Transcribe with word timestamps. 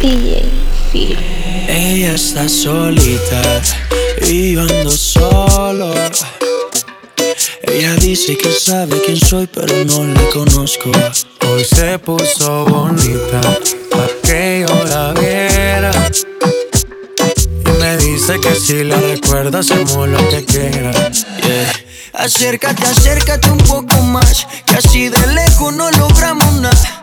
DJ 0.00 0.44
Phil. 0.92 1.18
Ella 1.68 2.14
está 2.14 2.48
solita 2.48 3.62
y 4.22 4.52
yo 4.52 4.60
ando 4.62 4.90
solo. 4.90 5.92
Ella 7.62 7.94
dice 7.96 8.36
que 8.36 8.52
sabe 8.52 9.02
quién 9.04 9.18
soy, 9.18 9.48
pero 9.48 9.84
no 9.84 10.04
la 10.04 10.22
conozco. 10.30 10.90
Hoy 11.46 11.64
se 11.64 11.98
puso 11.98 12.64
bonita 12.66 13.40
para 13.90 14.08
que 14.22 14.66
yo 14.66 14.84
la 14.84 15.12
viera. 15.14 15.92
Y 17.66 17.80
me 17.80 17.96
dice 17.98 18.38
que 18.40 18.54
si 18.54 18.84
la 18.84 19.00
recuerda 19.00 19.58
hacemos 19.58 20.08
lo 20.08 20.28
que 20.28 20.44
quiera. 20.44 20.92
Acércate, 22.12 22.84
acércate 22.84 23.50
un 23.50 23.58
poco 23.58 24.00
más, 24.02 24.46
que 24.64 24.74
así 24.74 25.08
de 25.08 25.26
lejos 25.34 25.74
no 25.74 25.90
logramos 25.90 26.52
nada. 26.54 27.02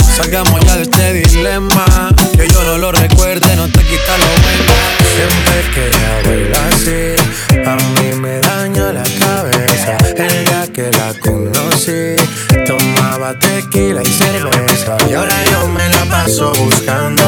Salgamos 0.15 0.59
ya 0.65 0.75
de 0.75 0.83
este 0.83 1.13
dilema. 1.13 1.85
Que 2.37 2.47
yo 2.47 2.63
no 2.63 2.77
lo 2.77 2.91
recuerde, 2.91 3.55
no 3.55 3.67
te 3.67 3.83
quita 3.83 4.17
lo 4.17 4.25
bueno. 4.43 4.73
Siempre 5.15 5.57
que 5.73 5.87
ella 5.87 6.13
baila 6.25 6.67
así, 6.69 7.01
a 7.65 7.75
mí 8.01 8.19
me 8.19 8.39
daña 8.39 8.93
la 8.93 9.03
cabeza. 9.19 9.97
El 10.15 10.45
día 10.45 10.67
que 10.73 10.91
la 10.91 11.13
conocí, 11.19 12.15
tomaba 12.65 13.37
tequila 13.39 14.01
y 14.03 14.07
cerveza. 14.07 14.97
Y 15.09 15.13
ahora 15.13 15.35
yo 15.51 15.67
me 15.67 15.87
la 15.89 16.05
paso 16.05 16.53
buscando 16.53 17.23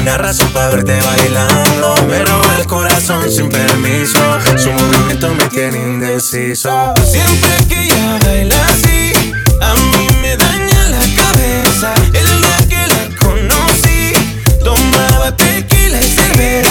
una 0.00 0.18
razón 0.18 0.48
para 0.52 0.68
verte 0.70 0.98
bailando. 1.00 1.94
Me 2.08 2.24
roba 2.24 2.56
el 2.58 2.66
corazón 2.66 3.30
sin 3.30 3.48
permiso. 3.48 4.20
Su 4.56 4.70
movimiento 4.72 5.34
me 5.34 5.44
tiene 5.46 5.78
indeciso. 5.78 6.94
Siempre 7.04 7.50
que 7.68 7.84
ella 7.84 8.18
baila 8.24 8.66
así, 8.66 8.97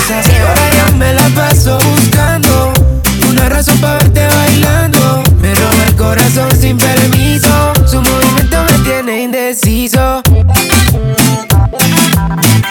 cerveza. 0.08 0.32
Y 0.32 0.38
ahora 0.38 0.92
me 0.98 1.14
la 1.14 1.28
paso 1.30 1.78
buscando 1.92 2.74
una 3.30 3.50
razón 3.50 3.78
para 3.80 3.96
verte 3.96 4.28
bailando. 4.28 5.24
Me 5.42 5.54
roba 5.54 5.84
el 5.88 5.96
corazón 5.96 6.50
sin 6.60 6.78
permiso. 6.78 7.74
Su 7.86 8.02
movimiento 8.02 8.64
me 8.64 8.80
tiene 8.84 9.24
indeciso. 9.24 10.22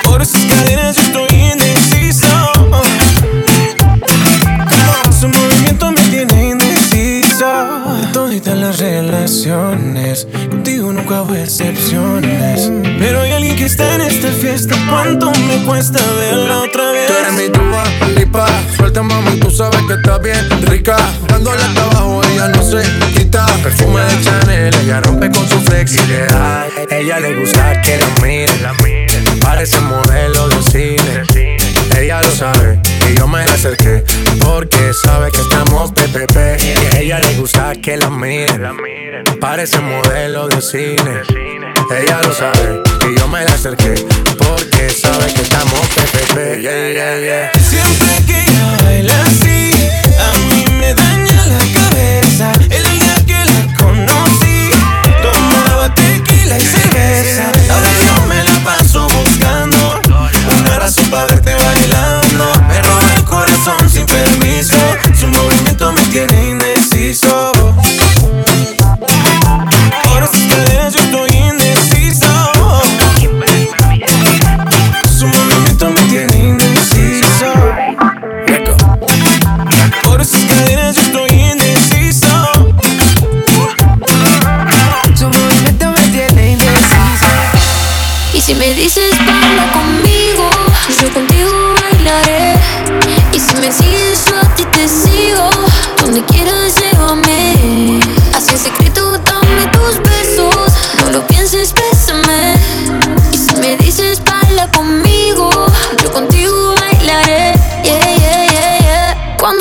Por 0.04 0.22
esas 0.22 0.42
cadenas 0.44 0.96
yo 0.96 1.02
estoy 1.02 1.26
indeciso. 1.52 2.26
Su 5.20 5.28
movimiento 5.28 5.92
me 5.92 6.02
tiene 6.02 6.50
indeciso. 6.50 7.46
Toditas 8.12 8.56
las 8.56 8.78
relaciones, 8.78 10.26
contigo 10.50 10.92
nunca 10.92 11.22
hubo 11.22 11.34
excepciones. 11.34 12.70
Pero 12.98 13.20
hay 13.20 13.32
alguien 13.32 13.56
que 13.56 13.66
está 13.66 13.94
en 13.94 14.00
esta 14.02 14.15
fiesta. 14.66 14.90
¿Cuánto 14.90 15.32
me 15.32 15.64
cuesta 15.64 16.00
verla 16.18 16.60
otra 16.60 16.90
vez? 16.92 17.06
Tú 17.06 17.12
eres 17.14 17.32
mi 17.32 17.48
tuba, 17.50 17.84
lipa. 18.16 18.46
Suelta, 18.76 19.02
mami, 19.02 19.38
tú 19.38 19.50
sabes 19.50 19.80
que 19.82 19.94
está 19.94 20.18
bien 20.18 20.48
rica. 20.62 20.96
Dándole 21.28 21.62
hasta 21.62 21.82
abajo, 21.82 22.22
ella 22.32 22.48
no 22.48 22.62
se 22.62 22.82
quita. 23.14 23.46
Perfume 23.62 24.02
de 24.02 24.22
Chanel, 24.22 24.74
ella 24.82 25.00
rompe 25.00 25.30
con 25.30 25.48
su 25.48 25.60
flexibilidad. 25.60 26.66
Ella 26.90 27.20
le 27.20 27.34
gusta 27.34 27.80
que 27.82 27.98
la 27.98 28.08
miren. 28.22 29.40
Parece 29.40 29.80
modelo 29.80 30.48
de 30.48 30.62
cine. 30.62 31.22
Ella 31.98 32.20
lo 32.20 32.30
sabe 32.30 32.78
y 33.10 33.18
yo 33.18 33.26
me 33.26 33.44
la 33.44 33.54
acerqué 33.54 34.04
porque 34.40 34.92
sabe 34.92 35.30
que 35.30 35.40
estamos 35.40 35.92
PPP. 35.92 36.36
Y 36.62 36.96
a 36.96 37.00
ella 37.00 37.18
le 37.20 37.34
gusta 37.36 37.72
que 37.74 37.96
la 37.96 38.10
miren. 38.10 38.76
Parece 39.40 39.80
modelo 39.80 40.48
de 40.48 40.60
cine. 40.60 41.55
Ella 41.88 42.20
lo 42.22 42.32
sabe 42.34 42.82
y 43.08 43.18
yo 43.18 43.28
me 43.28 43.44
la 43.44 43.52
acerqué 43.52 43.94
porque 44.38 44.90
sabe 44.90 45.32
que 45.32 45.42
estamos 45.42 45.78
PPP. 45.94 46.60
Yeah, 46.60 46.92
yeah, 46.92 47.20
yeah. 47.20 47.52
Siempre 47.60 48.24
que 48.26 48.40
ella 48.40 48.76
baila 48.82 49.22
así, 49.22 49.70
a 50.18 50.38
mí 50.48 50.64
me 50.78 50.94
daña 50.94 51.46
la 51.46 51.58
cabeza. 51.78 52.52
El 52.70 52.82
día 52.98 53.14
que 53.26 53.44
la 53.44 53.74
conocí, 53.78 54.70
tomaba 55.22 55.94
tequila 55.94 56.58
y 56.58 56.60
cerveza. 56.60 57.45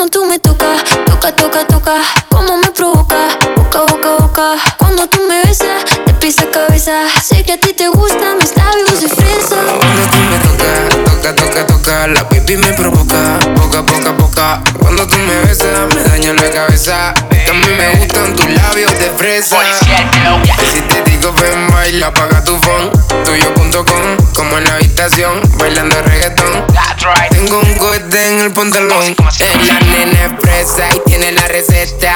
Cuando 0.06 0.20
tú 0.20 0.26
me 0.26 0.38
tocas, 0.38 0.84
toca, 1.04 1.34
toca, 1.34 1.66
toca. 1.66 1.94
Como 2.28 2.58
me 2.58 2.70
provoca, 2.70 3.26
boca, 3.56 3.80
boca, 3.80 4.16
boca. 4.20 4.54
Cuando 4.78 5.08
tú 5.08 5.18
me 5.26 5.42
besas, 5.42 5.84
de 6.06 6.14
pies 6.14 6.38
a 6.38 6.48
cabeza. 6.48 6.92
Sé 7.24 7.42
que 7.42 7.54
a 7.54 7.58
ti 7.58 7.72
te 7.72 7.88
gustan 7.88 8.38
mis 8.38 8.56
labios 8.56 9.00
de 9.00 9.08
fresa. 9.08 9.56
Cuando 9.80 10.02
tú 10.08 10.18
me 10.30 10.38
tocas, 10.38 11.12
toca, 11.12 11.34
toca, 11.34 11.66
toca, 11.66 12.06
la 12.06 12.22
baby 12.22 12.56
me 12.56 12.72
provoca, 12.74 13.40
poca, 13.56 13.84
poca, 13.84 14.16
poca. 14.16 14.62
Cuando 14.78 15.08
tú 15.08 15.16
me 15.16 15.40
besas, 15.40 15.92
me 15.92 16.02
daña 16.04 16.34
la 16.34 16.50
cabeza. 16.52 17.12
Mí 17.56 17.72
me 17.76 17.96
gustan 17.96 18.34
tus 18.34 18.46
labios 18.50 18.92
de 18.98 19.10
fresa. 19.16 19.58
Si 20.72 20.80
te 20.82 21.02
digo 21.10 21.32
ven, 21.32 21.70
baila, 21.70 22.08
apaga 22.08 22.44
tu 22.44 22.58
phone. 22.60 22.90
Tuyo.com, 23.24 24.16
como 24.34 24.58
en 24.58 24.64
la 24.64 24.74
habitación, 24.74 25.40
bailando 25.58 26.00
reggaetón. 26.02 26.66
Tengo 27.30 27.60
un 27.60 27.74
cohete 27.74 28.32
en 28.32 28.40
el 28.40 28.52
pantalón. 28.52 29.16
Es 29.40 29.66
la 29.68 29.80
nena 29.80 30.26
es 30.26 30.32
fresa 30.40 30.88
y 30.94 31.08
tiene 31.08 31.32
la 31.32 31.46
receta. 31.48 32.14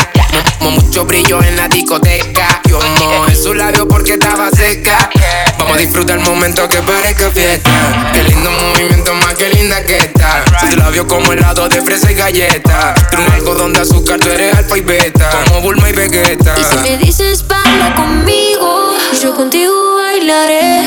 mucho 0.61 1.05
brillo 1.05 1.43
en 1.43 1.57
la 1.57 1.69
discoteca. 1.69 2.61
Yo 2.69 2.79
mojé 2.99 3.35
su 3.35 3.55
labio 3.55 3.87
porque 3.89 4.15
estaba 4.15 4.51
seca. 4.51 5.11
Vamos 5.59 5.77
a 5.77 5.81
disfrutar 5.81 6.19
el 6.19 6.25
momento 6.25 6.69
que 6.69 6.83
parezca 6.83 7.31
fiesta. 7.31 7.71
Qué 8.13 8.23
lindo 8.25 8.51
movimiento, 8.51 9.15
más 9.15 9.35
que 9.35 9.49
linda 9.51 9.83
que 9.85 9.97
está. 9.97 10.45
Tu 10.61 10.77
labio 10.77 11.07
como 11.07 11.33
helado 11.33 11.69
de 11.69 11.81
fresa 11.83 12.11
y 12.11 12.15
galleta. 12.15 12.95
Tú 13.11 13.19
un 13.21 13.33
algodón 13.33 13.73
de 13.73 13.81
azúcar, 13.81 14.19
tú 14.19 14.31
eres 14.31 14.55
alfa 14.55 14.77
y 14.79 14.81
beta. 14.81 15.30
Y 15.33 16.65
si 16.65 16.77
me 16.79 16.97
dices 16.99 17.47
baila 17.47 17.95
conmigo, 17.95 18.95
yo 19.23 19.35
contigo 19.35 19.95
bailaré. 19.95 20.83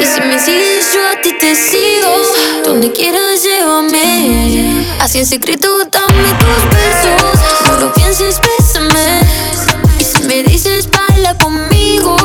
Y 0.00 0.04
si 0.04 0.20
me 0.20 0.38
sigues, 0.38 0.92
yo 0.94 1.00
a 1.08 1.20
ti 1.20 1.32
te 1.40 1.54
sigo. 1.56 2.14
Donde 2.64 2.92
quieras, 2.92 3.42
llévame. 3.42 4.86
Así 5.00 5.18
en 5.18 5.26
secreto, 5.26 5.68
dame 5.90 6.28
tus 6.38 6.64
besos. 6.70 7.40
No 7.66 7.80
lo 7.80 7.92
pienses, 7.94 8.40
bésame. 8.40 9.20
Y 9.98 10.04
si 10.04 10.22
me 10.24 10.42
dices 10.44 10.88
baila 10.90 11.36
conmigo, 11.38 12.16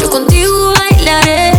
yo 0.00 0.10
contigo 0.10 0.74
bailaré. 0.78 1.52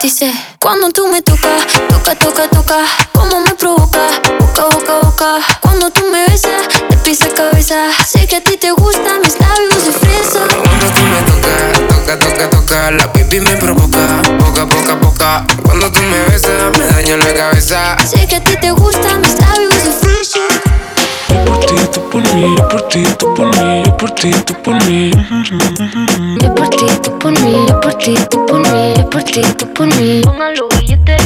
Dice, 0.00 0.32
cuando 0.60 0.90
tú 0.90 1.08
me 1.08 1.20
tocas, 1.22 1.66
toca, 1.88 2.14
toca, 2.14 2.48
toca, 2.48 2.78
como 3.12 3.40
me 3.40 3.54
provoca, 3.54 4.00
boca, 4.38 4.64
boca, 4.66 4.98
boca. 5.02 5.36
Cuando 5.60 5.90
tú 5.90 6.04
me 6.10 6.26
besas, 6.26 6.68
pisa 7.10 7.28
cabeza. 7.34 7.90
Sé 8.06 8.24
que 8.28 8.36
a 8.36 8.40
ti 8.40 8.56
te 8.56 8.70
gustan 8.70 9.20
mis 9.20 9.34
labios 9.40 9.84
de 9.84 9.92
fresa. 9.92 10.46
Cuando 10.62 10.86
tú 10.94 11.02
me 11.12 11.20
tocas, 11.28 11.88
toca, 11.88 12.18
toca, 12.18 12.50
toca, 12.50 12.90
la 12.92 13.12
pipi 13.12 13.40
me 13.40 13.56
provoca, 13.56 14.22
boca, 14.38 14.64
boca, 14.64 14.94
boca. 14.94 15.44
Cuando 15.64 15.90
tú 15.90 16.00
me 16.02 16.22
besas, 16.30 16.78
me 16.78 16.86
daño 16.86 17.16
la 17.16 17.34
cabeza. 17.34 17.96
Sé 18.06 18.28
que 18.28 18.36
a 18.36 18.44
ti 18.44 18.54
te 18.60 18.70
gustan 18.70 19.20
mis 19.22 19.36
labios 19.40 19.82
de 19.82 19.90
fresa. 19.90 20.40
por 21.46 21.58
ti, 21.66 21.74
tú 21.92 22.00
por 22.10 22.34
mí, 22.34 22.54
yo 22.56 22.68
por 22.68 22.82
ti, 22.88 23.02
tú 23.18 23.34
por 23.34 23.56
mí, 23.56 23.82
yo 23.84 23.96
por 23.96 24.10
ti, 24.12 24.30
tú 24.46 24.54
por 24.62 24.84
mí. 24.84 25.10
Yo 26.40 26.54
por 26.54 26.68
ti, 26.68 26.86
tú 27.02 27.18
por 27.18 27.32
mí, 27.40 27.66
yo 27.66 27.80
por 27.80 27.94
ti, 27.94 28.14
tú 28.30 28.46
por 28.46 28.60
mí, 28.60 28.94
yo 28.96 29.10
por 29.10 29.22
ti, 29.24 29.42
tú 29.58 29.66
por 29.74 29.86
mí. 29.96 30.22
Póngalo 30.22 30.68
billete. 30.78 31.16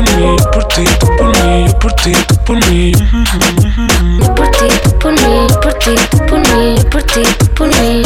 Yo 0.00 0.50
por 0.50 0.64
ti, 0.68 0.84
tú 0.98 1.06
por 1.18 1.28
mí, 1.44 1.66
yo 1.66 1.78
por 1.78 1.92
ti, 1.92 2.12
tú 2.26 2.34
por 2.46 2.56
mí, 2.66 2.92
yo 2.92 2.98
por 3.04 3.12
ti, 3.12 3.28
tú 3.28 3.90
por 3.90 3.92
mí. 4.02 4.18
Yo 4.18 4.34
por 4.34 4.50
ti, 4.50 4.66
tú 4.82 4.98
por 4.98 5.12
mí, 5.12 5.46
yo 5.48 5.60
por 5.60 5.74
ti, 5.74 5.94
tú 6.10 6.18
por 6.26 6.38
mí, 6.40 6.76
yo 6.76 6.90
por 6.90 7.02
ti, 7.02 7.22
tú 7.38 7.46
por 7.54 7.68
mí. 7.68 8.02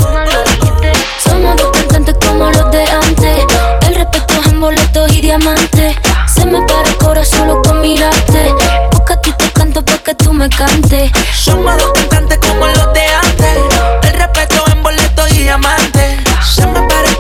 Somos 1.23 1.57
dos 1.57 1.71
cantantes 1.71 2.17
como 2.27 2.51
los 2.51 2.71
de 2.73 2.85
antes. 2.85 3.45
El 3.87 3.95
respeto 3.95 4.35
es 4.41 4.47
en 4.49 4.61
boletos 4.61 5.13
y 5.13 5.21
diamantes. 5.21 5.97
Se 6.27 6.45
me 6.45 6.61
para 6.63 6.89
el 6.89 6.97
corazón 6.97 7.39
solo 7.39 7.63
con 7.63 7.81
mirarte. 7.81 8.55
Porque 8.91 9.13
a 9.13 9.21
ti 9.21 9.33
te 9.39 9.51
canto 9.53 9.85
para 9.85 9.99
que 9.99 10.15
tú 10.17 10.33
me 10.33 10.49
cantes. 10.49 11.13
Somos 11.33 11.77
dos 11.79 11.93
cantantes 11.93 12.39
como 12.39 12.67
los 12.67 12.93
de 12.93 13.07
antes. 13.23 13.59
El 14.03 14.19
respeto 14.19 14.65
en 14.73 14.83
boleto 14.83 15.29
y 15.29 15.43
diamante. 15.45 16.19
Se 16.43 16.67
me 16.67 16.81
para 16.89 17.14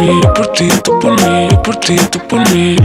mí, 0.00 0.20
yo 0.22 0.34
por 0.34 0.46
ti, 0.48 0.68
tú 0.82 0.98
por 0.98 1.12
mí, 1.22 1.48
yo 1.50 1.62
por 1.62 1.76
ti, 1.76 1.96
tú 2.10 2.18
por 2.28 2.50
mí. 2.50 2.76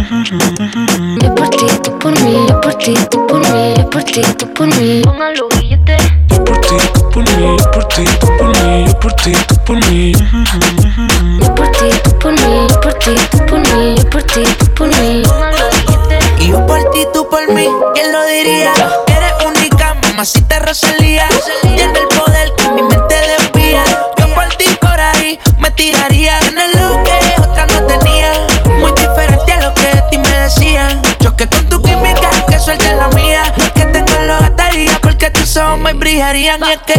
Yo 1.22 1.36
por 1.36 1.50
ti, 1.50 1.66
tú 1.84 2.00
por 2.00 2.20
mí, 2.22 2.46
yo 2.48 2.62
por 2.62 2.74
ti, 2.76 2.94
tú 3.10 3.28
por 3.28 3.40
mí, 3.40 3.74
yo 3.78 3.90
por 3.90 4.04
ti, 4.04 4.22
tú 4.38 4.54
por 4.54 4.68
mí. 4.68 5.02
Póngalo 5.04 5.48
billete. 5.50 5.98
Yo 6.30 6.44
por 6.44 6.60
ti, 6.62 6.76
tú 6.94 7.10
por 7.10 7.24
mí, 7.24 7.58
yo 7.58 7.72
por 7.72 7.86
ti, 7.88 8.04
tú 8.20 8.28
por 8.38 8.48
mí, 8.48 8.86
yo 8.86 9.00
por 9.00 9.14
ti, 9.14 9.32
tú 9.48 9.56
por 9.66 9.90
mí. 9.90 10.12
Yo 11.42 11.56
por 11.56 11.72
ti, 11.72 11.90
tú 12.04 12.20
por 12.20 12.32
mí, 12.34 12.68
yo 12.70 12.82
por 12.82 12.94
ti, 12.96 13.16
tú 13.32 13.46
por 13.46 13.60
mí, 13.60 13.96
yo 13.98 14.10
por 14.10 14.24
ti, 14.24 14.44
tú 14.60 14.66
por 14.74 14.88
mí. 15.00 15.24
Póngalo 15.26 15.66
billete. 15.88 16.44
Y 16.44 16.48
yo 16.50 16.66
por 16.66 16.90
ti, 16.92 17.06
tú 17.14 17.28
por 17.30 17.48
mí, 17.54 17.68
¿quién 17.94 18.12
lo 18.12 18.26
diría? 18.26 18.74
Eres 19.08 19.34
única, 19.46 19.96
mamacita 20.04 20.60
Rosalía. 20.60 21.28
Tiene 21.62 22.00
el 22.00 22.08
poder 22.18 22.52
que 22.58 22.70
mi 22.70 22.82
mente 22.84 23.16
desvía. 23.16 23.84
Yo 24.18 24.34
por 24.34 24.48
ti 24.56 24.66
por 24.82 25.00
ahí 25.00 25.40
me 25.60 25.72
tiraría. 25.72 26.40
Tus 35.56 35.64
ojos 35.64 35.80
me 35.80 35.94
brillarían. 35.94 36.60
Y 36.66 36.72
es 36.72 36.80
que, 36.80 36.94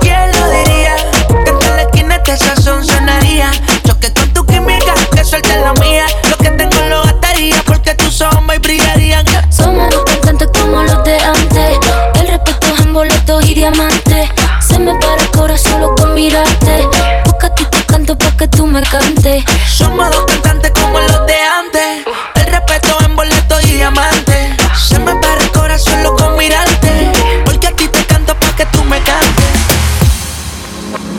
¿quién 0.00 0.30
lo 0.38 0.50
diría? 0.50 0.96
Que 1.44 1.50
en 1.50 1.76
la 1.76 1.82
esquina 1.82 2.14
este 2.14 2.36
sazón 2.36 2.86
sonaría. 2.86 3.50
Choque 3.84 4.12
con 4.12 4.32
tu 4.32 4.46
química, 4.46 4.94
que 5.12 5.24
suelte 5.24 5.58
la 5.58 5.72
mía. 5.74 6.06
Lo 6.30 6.36
que 6.36 6.50
tengo 6.50 6.80
lo 6.88 7.02
gastaría 7.02 7.60
porque 7.66 7.94
tus 7.94 8.20
ojos 8.20 8.42
me 8.42 8.58
brillarían. 8.58 9.26
Somos 9.50 9.90
dos 9.90 10.04
cantantes 10.04 10.48
como 10.60 10.82
los 10.82 11.02
de 11.02 11.18
antes. 11.18 11.78
El 12.20 12.28
respeto 12.28 12.66
es 12.72 12.80
en 12.80 12.94
boletos 12.94 13.44
y 13.46 13.54
diamantes. 13.54 14.28
Se 14.60 14.78
me 14.78 14.94
para 14.94 15.20
el 15.20 15.30
corazón 15.30 15.72
solo 15.72 15.94
con 15.96 16.14
mirarte. 16.14 16.88
Porque 17.24 17.46
a 17.46 17.54
ti 17.54 17.64
te 17.64 17.84
canto 17.84 18.16
para 18.16 18.36
que 18.36 18.46
tú 18.48 18.66
me 18.66 18.80
cantes. 18.82 19.44
Somos 19.66 20.08
dos 20.10 20.24
cantantes 20.26 20.70
como 20.80 21.00
los 21.00 21.26
de 21.26 21.37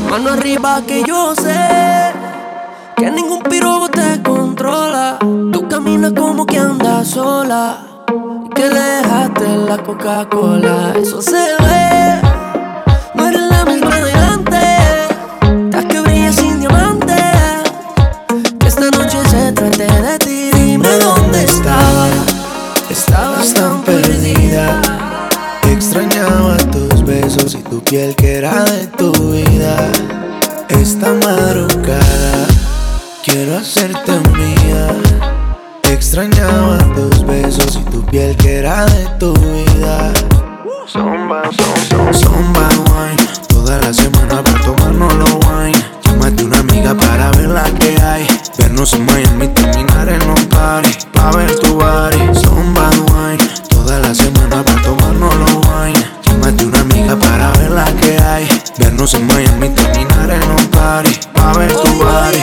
Mano 0.10 0.32
arriba 0.32 0.82
que 0.88 1.04
yo 1.04 1.36
sé 1.36 2.12
que 2.98 3.12
ningún 3.12 3.44
pirobo 3.44 3.90
te 3.90 4.22
controla. 4.24 5.20
Tú 5.20 5.68
caminas 5.70 6.14
como 6.14 6.46
que 6.46 6.58
andas 6.58 7.10
sola. 7.10 7.78
Y 8.46 8.50
que 8.50 8.70
dejaste 8.70 9.58
la 9.68 9.78
Coca-Cola. 9.78 10.94
Eso 11.00 11.22
se 11.22 11.38
ve. 11.38 12.09
Y 27.90 27.92
piel 27.92 28.16
que 28.16 28.36
era 28.36 28.64
de 28.66 28.88
tu 28.98 29.12
vida. 29.32 29.92
Esta 30.70 31.14
madrugada 31.14 32.48
quiero 33.24 33.58
hacerte 33.58 34.12
mía. 34.38 34.88
Extrañaba 35.84 36.78
tus 36.96 37.26
besos 37.26 37.78
y 37.78 37.84
tu 37.90 38.06
piel 38.06 38.36
que 38.38 38.58
era 38.58 38.86
de 38.86 39.06
tu 39.20 39.34
vida. 39.34 40.14
Zumba, 40.88 41.44
zumba, 41.52 42.14
zumba 42.14 42.70
wine. 42.90 43.28
Toda 43.48 43.80
la 43.80 43.94
semana 43.94 44.44
para 44.44 44.62
tomarnos 44.62 45.14
los 45.16 45.34
wine. 45.46 45.84
Llámate 46.04 46.44
una 46.44 46.60
amiga 46.60 46.94
para 46.96 47.32
ver 47.32 47.50
la 47.50 47.64
que 47.64 48.00
hay. 48.02 48.28
Vernos 48.58 48.94
en 48.94 49.06
Miami, 49.06 49.48
terminar 49.50 50.10
en 50.10 50.30
un 50.30 50.46
party. 50.46 50.90
Pa' 51.14 51.32
ver 51.32 51.56
tu 51.60 51.74
body. 51.76 52.40
Zumba 52.40 52.90
wine. 52.90 53.09
En 59.14 59.26
Miami, 59.28 59.70
terminar 59.70 60.30
en 60.30 60.52
un 60.52 60.68
party. 60.72 61.12
Pa' 61.34 61.54
ver 61.58 61.74
tu 61.74 61.88
body. 61.94 62.40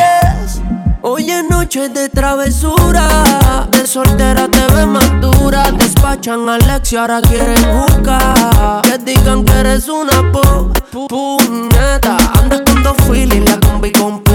Hoy 1.03 1.31
es 1.31 1.45
noche 1.49 1.89
de 1.89 2.09
travesura. 2.09 3.67
De 3.71 3.87
soltera 3.87 4.49
te 4.49 4.67
ves 4.75 4.87
más 4.87 5.09
dura. 5.21 5.71
Despachan 5.73 6.49
a 6.49 6.55
Alex 6.57 6.93
y 6.93 6.97
ahora 6.97 7.21
quieren 7.23 7.63
jugar. 7.65 8.83
Que 8.83 8.99
digan 8.99 9.45
que 9.45 9.53
eres 9.53 9.89
una 9.89 10.33
po, 10.33 10.71
pu- 10.93 11.07
puñeta. 11.09 12.17
Andas 12.41 12.63
con 12.67 12.83
dos 12.83 12.97
filis, 13.11 13.45
la 13.49 13.59
combi 13.61 13.93
completa. 13.93 14.26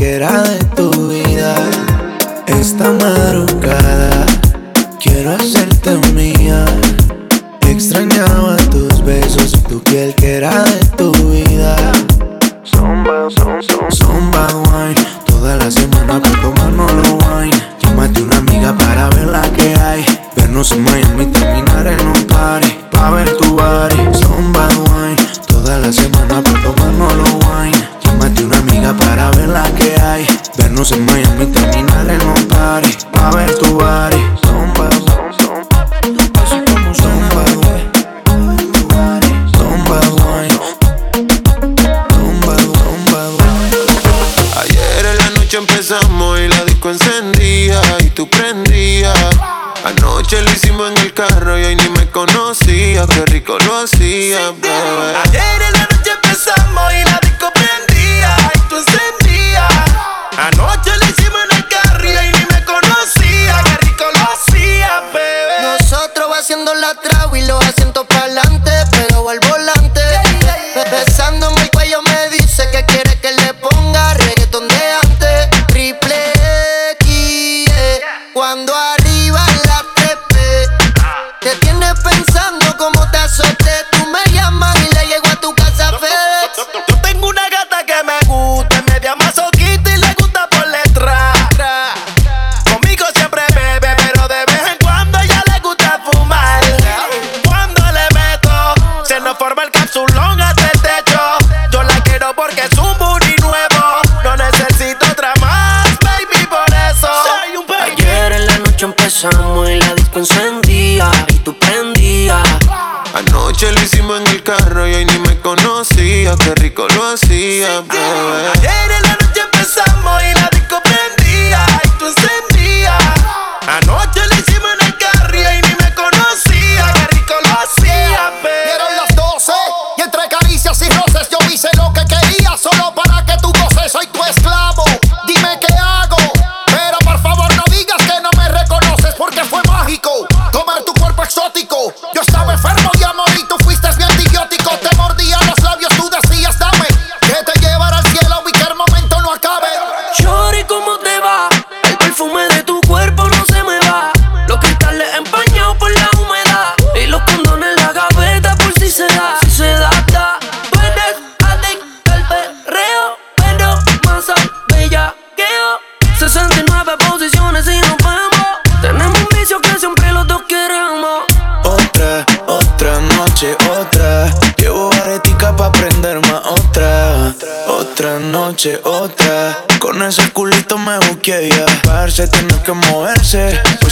Que 0.00 0.14
era 0.14 0.49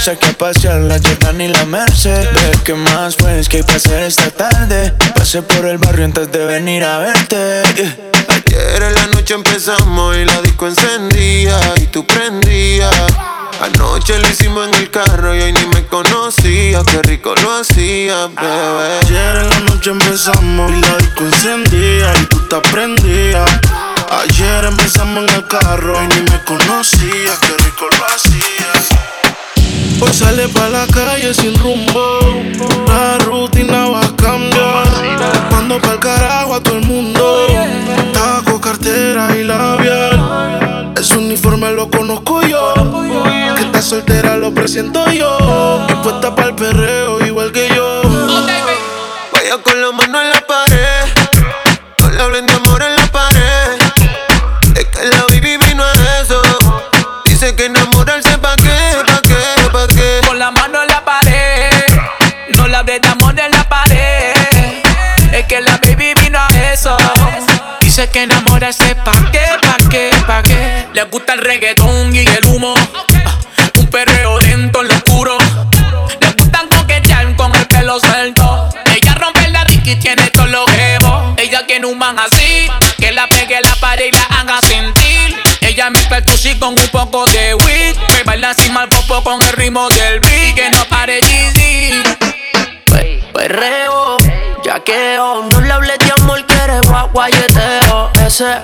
hay 0.09 0.17
que 0.17 0.33
pasear 0.33 0.81
la 0.81 0.99
Jordan 0.99 1.41
y 1.41 1.49
la 1.49 1.65
Merced. 1.67 2.29
Ve 2.33 2.59
que 2.65 2.75
más 2.75 3.17
pues 3.17 3.49
que 3.49 3.59
hay 3.59 4.03
esta 4.07 4.31
tarde. 4.31 4.95
Pasé 5.15 5.43
por 5.43 5.67
el 5.67 5.77
barrio 5.79 6.07
antes 6.07 6.33
de 6.33 6.47
venir 6.47 6.83
a 6.83 6.99
verte. 6.99 7.63
Ayer 8.29 8.83
en 8.83 8.95
la 8.95 9.07
noche 9.09 9.35
empezamos 9.35 10.17
y 10.17 10.25
la 10.25 10.41
disco 10.41 10.67
encendía 10.67 11.59
y 11.77 11.87
tú 11.89 12.07
prendías. 12.07 12.91
Anoche 13.61 14.19
lo 14.19 14.29
hicimos 14.29 14.69
en 14.69 14.75
el 14.77 14.91
carro 14.91 15.35
y 15.35 15.43
hoy 15.43 15.53
ni 15.53 15.67
me 15.67 15.85
conocía, 15.87 16.81
qué 16.87 17.03
rico 17.03 17.35
lo 17.43 17.59
hacía, 17.59 18.29
bebé. 18.29 18.99
Ayer 19.03 19.37
en 19.37 19.51
la 19.51 19.61
noche 19.61 19.91
empezamos 19.91 20.73
y 20.73 20.81
la 20.81 20.97
disco 20.97 21.25
encendía 21.25 22.13
y 22.23 22.25
tú 22.27 22.49
te 22.49 22.57
prendías. 22.71 23.51
Ayer 24.11 24.65
empezamos 24.65 25.29
en 25.29 25.35
el 25.35 25.47
carro 25.49 26.03
y 26.03 26.07
ni 26.07 26.23
me 26.31 26.45
conocía, 26.45 27.33
qué 27.43 27.65
rico 27.65 27.87
lo 27.99 28.07
hacías. 28.07 28.58
Hoy 30.01 30.13
sale 30.13 30.49
pa' 30.49 30.69
la 30.69 30.87
calle 30.87 31.35
sin 31.35 31.55
rumbo, 31.59 32.19
la 32.87 33.19
rutina 33.25 33.89
va 33.89 34.01
a 34.01 34.17
cambiar. 34.17 34.87
Mando 35.51 35.79
pa'l 35.81 35.99
carajo 35.99 36.55
a 36.55 36.61
todo 36.61 36.79
el 36.79 36.87
mundo, 36.87 37.47
taco, 38.13 38.61
cartera 38.61 39.37
y 39.37 39.45
labial. 39.45 40.93
Ese 40.97 41.17
uniforme 41.17 41.73
lo 41.73 41.91
conozco 41.91 42.43
yo, 42.43 42.75
que 43.57 43.63
está 43.63 43.83
soltera 43.83 44.37
lo 44.37 44.53
presiento 44.55 45.11
yo. 45.11 45.87
Y 45.89 45.95
puesta 46.03 46.35
pa'l 46.35 46.55
perreo 46.55 47.19
reggaetón 71.49 72.15
y 72.15 72.19
el 72.19 72.45
humo. 72.45 72.75
Un 73.79 73.87
perreo 73.87 74.39
lento 74.41 74.83
en 74.83 74.89
lo 74.89 74.95
oscuro. 74.95 75.39
Le 76.21 76.33
gustan 76.33 76.69
coquetear 76.69 77.35
con 77.37 77.55
el 77.57 77.67
pelo 77.67 77.99
suelto. 78.01 78.69
Ella 78.95 79.15
rompe 79.15 79.49
la 79.49 79.65
dick 79.65 79.87
y 79.87 79.97
tiene 79.97 80.29
todos 80.31 80.51
los 80.51 80.71
jebos. 80.71 81.35
Ella 81.39 81.67
tiene 81.67 81.87
un 81.87 81.97
man 81.97 82.19
así, 82.19 82.69
que 82.99 83.13
la 83.13 83.27
pegue 83.29 83.59
la 83.63 83.75
pared 83.77 84.09
y 84.09 84.11
la 84.11 84.25
haga 84.25 84.61
sentir. 84.61 85.37
Ella 85.63 85.89
mezcla 85.89 86.19
el 86.19 86.25
tusi 86.27 86.55
con 86.59 86.79
un 86.79 86.89
poco 86.89 87.25
de 87.27 87.55
weed. 87.55 87.97
Me 88.13 88.25
baila 88.25 88.51
así 88.51 88.69
mal 88.71 88.91
popo 88.91 89.23
con 89.23 89.41
el 89.41 89.53
ritmo 89.55 89.68
Ese 98.39 98.63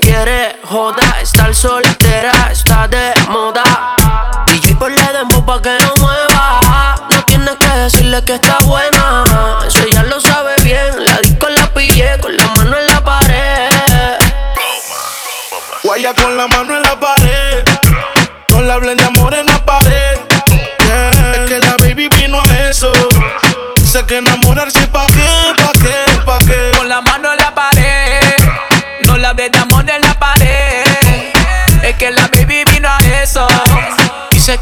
quiere 0.00 0.56
joda, 0.62 1.20
estar 1.20 1.52
soltera 1.52 2.30
está 2.52 2.86
de 2.86 3.12
moda. 3.28 3.64
DJ 4.46 4.76
por 4.76 4.88
le 4.88 5.02
dembow 5.12 5.44
pa' 5.44 5.60
que 5.60 5.76
no 5.80 5.94
mueva. 6.00 6.94
No 7.10 7.24
tienes 7.24 7.56
que 7.56 7.66
decirle 7.66 8.22
que 8.22 8.34
está 8.34 8.56
buena, 8.64 9.24
eso 9.66 9.80
ella 9.80 10.04
lo 10.04 10.20
sabe 10.20 10.52
bien. 10.62 11.04
La 11.04 11.18
disco 11.18 11.48
la 11.48 11.66
pillé 11.74 12.20
con 12.20 12.36
la 12.36 12.46
mano 12.46 12.78
en 12.78 12.86
la 12.86 13.02
pared. 13.02 13.68
Guaya 15.82 16.14
con 16.14 16.36
la 16.36 16.46
mano 16.46 16.63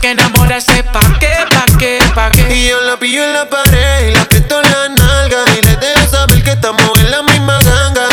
que 0.03 0.11
enamorarse 0.11 0.83
pa' 0.83 1.01
qué, 1.21 1.33
pa' 1.49 1.79
qué, 1.79 1.99
pa' 2.13 2.31
qué. 2.31 2.53
Y 2.55 2.69
yo 2.69 2.81
la 2.81 2.97
pillo 2.99 3.23
en 3.23 3.33
la 3.33 3.49
pared 3.49 4.09
y 4.09 4.15
la 4.15 4.23
aprieto 4.23 4.61
en 4.61 4.71
la 4.71 4.89
nalga. 4.89 5.45
Y 5.57 5.63
le 5.65 5.77
dejo 5.77 6.09
saber 6.11 6.43
que 6.43 6.51
estamos 6.51 6.99
en 6.99 7.11
la 7.13 7.23
misma 7.23 7.59
ganga. 7.61 8.09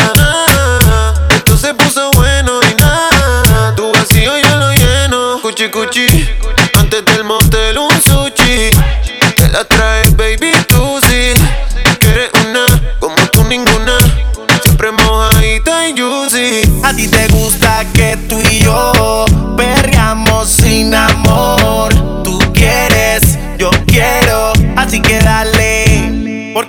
Esto 1.30 1.56
se 1.58 1.74
puso 1.74 2.12
bueno 2.12 2.60
y 2.70 2.74
nada. 2.76 3.74
Tu 3.74 3.90
vacío 3.92 4.38
yo 4.38 4.56
lo 4.56 4.72
lleno. 4.72 5.40
Cuchi 5.42 5.68
cuchi 5.68 6.19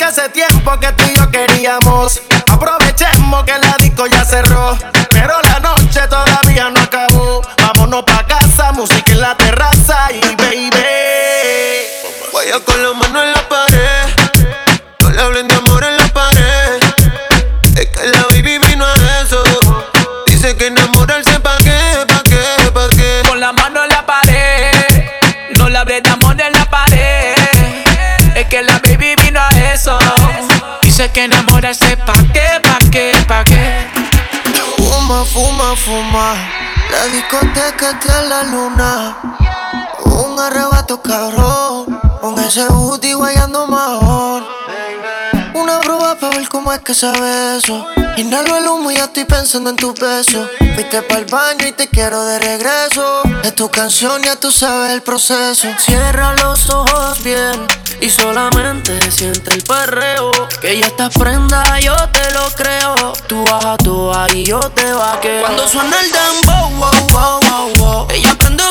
Porque 0.02 0.20
hace 0.20 0.30
tiempo 0.30 0.80
que 0.80 0.92
tú 0.94 1.04
y 1.14 1.16
yo 1.16 1.30
queríamos. 1.30 2.31
Fuma, 35.82 36.02
fuma. 36.02 36.36
La 36.92 37.06
discoteca 37.08 38.00
en 38.20 38.30
la 38.30 38.44
luna. 38.44 39.18
Un 40.06 40.40
arrebato 40.40 41.02
cabrón. 41.02 42.00
Con 42.22 42.40
ese 42.40 42.68
booty 42.68 43.14
guayando 43.14 43.68
mejor. 43.68 44.61
Es 46.74 46.80
que 46.80 46.94
sabe 46.94 47.58
eso. 47.58 47.86
Inhalo 48.16 48.58
el 48.58 48.66
humo 48.66 48.92
y 48.92 48.96
ya 48.96 49.04
estoy 49.04 49.26
pensando 49.26 49.70
en 49.70 49.76
tu 49.76 49.94
beso. 49.94 50.50
Fuiste 50.74 51.02
para 51.02 51.20
el 51.20 51.26
baño 51.26 51.68
y 51.68 51.74
te 51.74 51.90
quiero 51.90 52.24
de 52.24 52.40
regreso. 52.40 53.24
Es 53.44 53.54
tu 53.56 53.70
canción, 53.70 54.22
ya 54.24 54.38
tú 54.38 54.54
sabes 54.54 54.92
el 54.92 55.02
proceso. 55.02 55.68
Cierra 55.80 56.34
los 56.36 56.70
ojos 56.70 57.22
bien 57.24 57.68
y 58.00 58.10
solamente 58.10 59.12
siente 59.12 59.54
el 59.54 59.64
perreo. 59.64 60.32
Que 60.62 60.80
ya 60.80 60.88
estás 60.88 61.14
prenda, 61.14 61.78
yo 61.82 61.96
te 62.14 62.32
lo 62.32 62.50
creo. 62.56 63.14
Tú 63.28 63.44
bajas 63.44 63.78
tú 63.84 64.10
y 64.34 64.46
yo 64.46 64.60
te 64.60 64.94
vaqueo. 64.94 65.42
Cuando 65.42 65.68
suena 65.68 65.98
el 66.00 66.10
dembow, 66.10 66.70
wow, 66.78 67.08
wow, 67.10 67.40
wow, 67.50 67.74
wow. 67.80 68.08
Ella 68.12 68.34
prende 68.38 68.64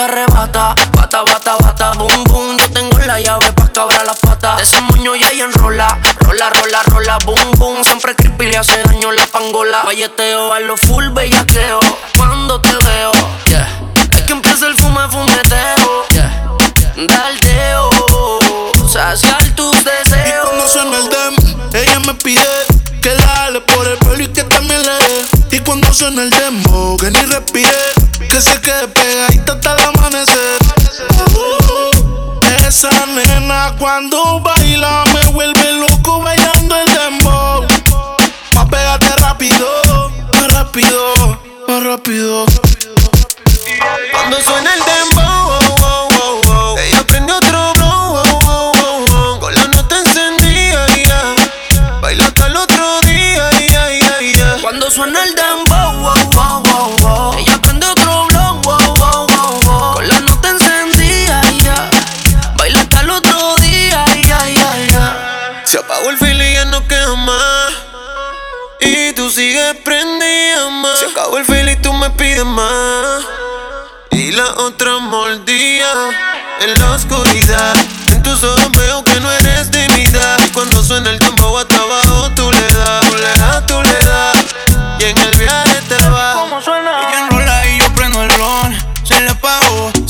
arrebata, 0.00 0.74
bata, 0.92 1.22
bata, 1.22 1.56
bata, 1.56 1.92
boom, 1.92 2.24
boom. 2.24 2.56
Yo 2.58 2.70
tengo 2.70 2.98
la 2.98 3.20
llave 3.20 3.52
pa' 3.52 3.68
cabrar 3.72 4.04
las 4.06 4.18
patas. 4.18 4.56
De 4.56 4.62
ese 4.62 4.80
moño 4.82 5.14
y 5.16 5.24
ella 5.24 5.44
enrola, 5.44 5.98
rola, 6.20 6.50
rola, 6.50 6.82
rola, 6.84 7.18
boom, 7.24 7.52
boom. 7.58 7.84
Siempre 7.84 8.14
creepy 8.14 8.46
le 8.46 8.58
hace 8.58 8.82
daño 8.84 9.12
la 9.12 9.26
pangola. 9.26 9.82
Valleteo 9.84 10.52
a 10.52 10.60
lo 10.60 10.76
full 10.76 11.08
bellaqueo. 11.10 11.80
Cuando 12.16 12.60
te 12.60 12.72
veo, 12.72 13.12
yeah. 13.46 13.68
Es 14.12 14.22
que 14.22 14.32
empieza 14.32 14.66
el 14.66 14.76
fume, 14.76 15.08
fumeteo, 15.08 16.06
yeah. 16.10 16.42
Daldeo, 16.96 17.90
saciar 18.90 19.42
tus 19.54 19.76
Y 19.76 19.84
deseos. 19.84 20.46
cuando 20.48 20.68
suena 20.68 20.96
el 20.98 21.08
dem, 21.10 21.56
ella 21.74 22.00
me 22.00 22.14
pide 22.14 22.42
que 23.02 23.14
la 23.14 23.60
por 23.66 23.86
el 23.86 23.98
pelo 23.98 24.22
y 24.22 24.28
que 24.28 24.42
también 24.44 24.82
le 24.82 24.92
dé. 24.92 25.26
Y 25.56 25.58
cuando 25.60 25.92
suena 25.92 26.22
el 26.22 26.30
demo, 26.30 26.96
que 26.96 27.10
ni 27.10 27.20
respire, 27.20 27.70
que 28.18 28.40
se 28.40 28.60
quede 28.60 28.88
pegadita 28.88 29.52
hasta 29.52 29.72
el 29.72 29.84
amanecer. 29.84 30.58
Uh, 31.34 32.66
esa 32.66 32.90
nena 33.06 33.74
cuando 33.78 34.40
baila 34.40 35.04
me 35.12 35.26
vuelve 35.32 35.72
loco 35.72 36.20
bailando 36.20 36.76
el 36.76 36.86
dembow. 36.94 37.66
Pa' 38.54 38.66
pegarte 38.66 39.14
rápido, 39.16 39.66
más 40.34 40.52
rápido, 40.52 41.38
más 41.68 41.82
rápido. 41.82 42.46
Cuando 44.12 44.40
suena 44.40 44.74
el 44.74 44.80
dembow, 44.80 44.95
apagó 65.96 66.10
el 66.10 66.18
fil 66.18 66.42
y 66.42 66.52
ya 66.52 66.64
no 66.66 66.86
queda 66.86 67.14
más. 67.14 67.72
Y 68.80 69.12
tú 69.14 69.30
sigues 69.30 69.76
prendida 69.84 70.68
más. 70.70 70.98
Se 70.98 71.06
acabó 71.06 71.38
el 71.38 71.44
fil 71.44 71.68
y 71.68 71.76
tú 71.76 71.92
me 71.92 72.10
pides 72.10 72.44
más. 72.44 73.24
Y 74.10 74.32
la 74.32 74.46
otra 74.56 74.98
mordida 74.98 75.92
en 76.60 76.78
la 76.78 76.92
oscuridad. 76.92 77.76
En 78.08 78.22
tus 78.22 78.42
ojos 78.44 78.70
veo 78.72 79.04
que 79.04 79.20
no 79.20 79.30
eres 79.32 79.70
de 79.70 79.88
mi 79.90 80.04
edad. 80.04 80.38
Y 80.44 80.50
cuando 80.50 80.82
suena 80.82 81.10
el 81.10 81.18
tambor 81.18 81.62
hasta 81.62 81.76
abajo, 81.76 82.30
tú 82.34 82.50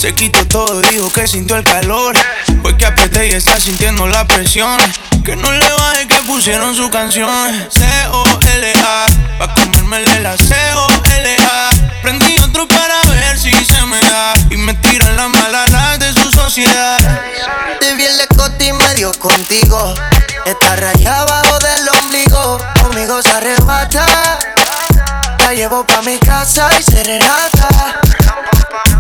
se 0.07 0.15
quitó 0.15 0.47
todo, 0.47 0.81
dijo 0.83 1.11
que 1.13 1.27
sintió 1.27 1.57
el 1.57 1.65
calor. 1.65 2.17
Fue 2.63 2.77
que 2.77 2.87
apreté 2.87 3.27
y 3.27 3.33
está 3.33 3.59
sintiendo 3.59 4.07
la 4.07 4.25
presión. 4.25 4.79
Que 5.25 5.35
no 5.35 5.51
le 5.51 5.69
baje 5.69 6.07
que 6.07 6.23
pusieron 6.23 6.77
su 6.77 6.89
canción. 6.91 7.53
C-O-L-A, 7.73 9.07
pa' 9.41 9.55
comérmele 9.55 10.21
la 10.21 10.37
C-O-L-A. 10.37 11.71
Prendí 12.03 12.39
otro 12.39 12.69
para 12.69 13.01
ver 13.11 13.37
si 13.37 13.51
se 13.51 13.85
me 13.87 13.99
da. 13.99 14.33
Y 14.49 14.57
me 14.59 14.75
tiran 14.75 15.17
las 15.17 15.29
malas 15.29 15.99
de 15.99 16.13
su 16.13 16.31
sociedad. 16.31 16.99
Te 17.81 17.95
vi 17.97 18.05
el 18.05 18.21
escote 18.21 18.65
y 18.65 18.73
medio 18.75 19.11
contigo. 19.19 19.93
Está 20.45 20.77
rayada 20.77 21.23
abajo 21.23 21.59
del 21.59 21.89
ombligo. 22.01 22.59
Conmigo 22.81 23.21
se 23.23 23.31
arrebata. 23.31 24.07
La 25.41 25.53
llevo 25.53 25.85
pa' 25.85 26.03
mi 26.03 26.17
casa 26.21 26.69
y 26.79 26.83
se 26.85 27.03
relata. 27.03 28.06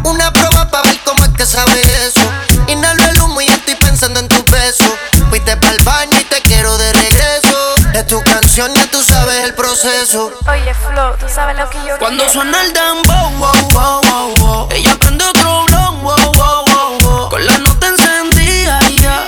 Una 0.04 0.32
prueba 0.32 0.68
pa' 0.70 0.82
ver 0.82 0.98
cómo 1.04 1.24
es 1.24 1.30
que 1.30 1.44
sabe 1.46 1.80
eso. 2.06 2.20
Inhalo 2.68 3.04
el 3.04 3.20
humo 3.20 3.40
y 3.40 3.46
estoy 3.46 3.74
pensando 3.76 4.20
en 4.20 4.28
tu 4.28 4.42
beso. 4.50 4.84
Fuiste 5.28 5.56
pa'l 5.56 5.76
baño 5.84 6.18
y 6.20 6.24
te 6.24 6.40
quiero 6.42 6.76
de 6.78 6.92
regreso. 6.92 7.74
Es 7.94 8.06
tu 8.06 8.22
canción, 8.22 8.72
ya 8.74 8.86
tú 8.90 9.02
sabes 9.02 9.44
el 9.44 9.54
proceso. 9.54 10.32
Oye, 10.48 10.74
Flo, 10.74 11.14
tú 11.18 11.26
sabes 11.32 11.56
lo 11.58 11.68
que 11.70 11.78
yo 11.86 11.98
Cuando 11.98 12.24
quiero. 12.24 12.32
suena 12.32 12.62
el 12.62 12.72
dembow, 12.72 13.30
wow, 13.38 13.70
wow, 13.72 14.00
wow, 14.02 14.34
wow. 14.38 14.68
Ella 14.72 14.94
prende 14.98 15.24
otro 15.24 15.64
blon, 15.64 16.02
wow, 16.02 16.16
wow, 16.34 16.64
wow, 16.66 16.98
wow. 17.00 17.28
Con 17.30 17.44
la 17.46 17.58
nota 17.58 17.86
encendida, 17.88 18.78
ya. 19.00 19.26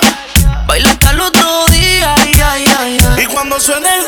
Baila 0.67 0.91
hasta 0.91 1.11
el 1.11 1.21
otro 1.21 1.67
día, 1.69 2.15
ya, 2.37 2.59
ya, 2.59 2.89
ya. 2.89 3.21
Y 3.23 3.27
cuando 3.27 3.59
suena 3.59 3.95
el 3.97 4.07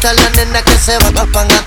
¿Dónde 0.00 0.10
está 0.10 0.22
la 0.22 0.30
nena 0.44 0.62
que 0.62 0.78
se 0.78 0.96
va? 0.98 1.10
Van 1.10 1.50
a, 1.50 1.60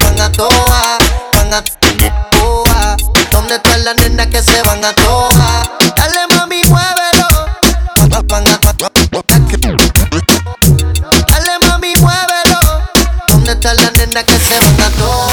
van 0.00 0.20
a 0.20 0.32
toa, 0.32 0.98
van 1.32 1.54
a 1.54 1.62
toa. 1.62 2.96
¿Dónde 3.30 3.54
está 3.54 3.78
la 3.78 3.94
nena 3.94 4.28
que 4.28 4.42
se 4.42 4.60
van 4.62 4.84
a 4.84 4.92
toa? 4.94 5.70
Dale 5.94 6.26
mami, 6.34 6.62
muévelo. 6.64 7.28
Van 8.26 8.48
a 8.48 8.58
Dale 11.28 11.58
mami, 11.68 11.94
muévelo. 12.00 12.58
¿Dónde 13.28 13.52
está 13.52 13.74
la 13.74 13.90
nena 13.92 14.24
que 14.24 14.36
se 14.36 14.58
van 14.58 14.80
a 14.80 14.90
toa? 14.90 15.28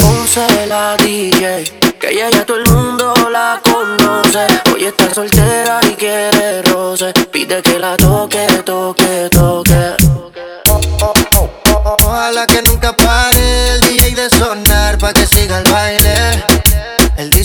Ponce 0.00 0.66
la 0.68 0.96
DJ, 0.98 1.64
que 1.98 2.10
ella 2.12 2.30
ya 2.30 2.46
todo 2.46 2.58
el 2.58 2.70
mundo 2.70 3.12
la 3.28 3.60
conoce. 3.64 4.46
Hoy 4.72 4.84
está 4.84 5.12
soltera 5.12 5.80
y 5.82 5.94
quiere 5.96 6.62
roce. 6.62 7.12
Pide 7.32 7.60
que 7.60 7.80
la 7.80 7.96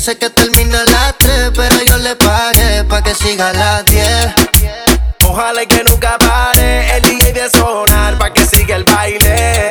Dice 0.06 0.18
que 0.18 0.30
termina 0.32 0.82
a 0.82 0.92
las 0.92 1.18
3, 1.18 1.52
pero 1.56 1.82
yo 1.82 1.98
le 1.98 2.14
pagué 2.18 2.84
pa' 2.84 3.02
que 3.02 3.16
siga 3.16 3.54
las 3.54 3.86
10. 3.86 4.34
Ojalá 5.24 5.64
y 5.64 5.66
que 5.66 5.82
nunca 5.86 6.18
pare 6.18 6.98
el 6.98 7.02
DJ 7.04 7.32
de 7.32 7.50
sonar 7.50 8.18
pa' 8.18 8.34
que 8.34 8.46
siga 8.46 8.76
el 8.76 8.84
baile. 8.84 9.70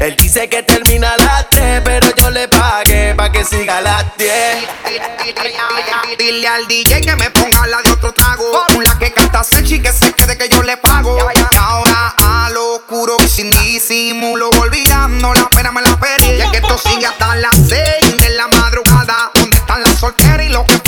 Él 0.00 0.16
dice 0.16 0.48
que 0.48 0.62
termina 0.62 1.10
a 1.10 1.16
las 1.18 1.50
3, 1.50 1.82
pero 1.84 2.08
yo 2.16 2.30
le 2.30 2.48
pagué 2.48 3.14
pa' 3.14 3.30
que 3.30 3.44
siga 3.44 3.82
las 3.82 4.06
10. 4.16 4.38
Dile 6.18 6.48
al 6.48 6.66
DJ 6.66 7.02
que 7.02 7.16
me 7.16 7.28
ponga 7.28 7.66
la 7.66 7.82
de 7.82 7.90
otro 7.90 8.10
trago. 8.14 8.50
Con 8.68 8.82
la 8.82 8.98
que 8.98 9.12
canta 9.12 9.44
Sechi 9.44 9.82
que 9.82 9.92
se 9.92 10.14
quede 10.14 10.38
que 10.38 10.48
yo 10.48 10.62
le 10.62 10.78
pago. 10.78 11.18
Ahora 11.58 12.14
a 12.16 12.48
lo 12.54 12.76
oscuro 12.76 13.18
y 13.22 13.28
sin 13.28 13.50
disimulo, 13.50 14.48
olvidando 14.48 15.34
la 15.34 15.46
pena 15.50 15.70
me 15.72 15.82
la 15.82 15.94
perdí. 16.00 16.38
Ya 16.38 16.50
que 16.50 16.56
esto 16.56 16.78
sigue 16.78 17.04
hasta 17.04 17.36
las 17.36 17.54
6 17.54 18.16
de 18.16 18.30
la 18.30 18.48
madrugada. 18.48 18.87
soltera 19.98 20.44
y 20.44 20.48
lo 20.50 20.64
que 20.64 20.87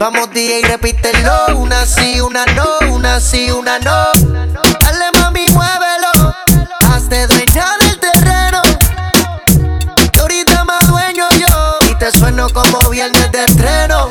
Vamos 0.00 0.30
DJ, 0.30 0.62
repítelo. 0.62 1.58
Una 1.58 1.84
sí, 1.84 2.22
una 2.22 2.46
no, 2.46 2.64
una 2.90 3.20
sí, 3.20 3.50
una 3.50 3.78
no. 3.80 4.06
Dale 4.80 5.12
mami, 5.20 5.44
muévelo. 5.50 6.34
Hazte 6.90 7.26
dueña 7.26 7.66
del 7.80 8.00
terreno. 8.00 8.62
Y 10.10 10.18
ahorita 10.18 10.64
más 10.64 10.88
dueño 10.88 11.28
yo. 11.32 11.78
Y 11.90 11.98
te 11.98 12.10
sueno 12.12 12.48
como 12.48 12.78
viernes 12.88 13.30
de 13.30 13.44
estreno. 13.44 14.10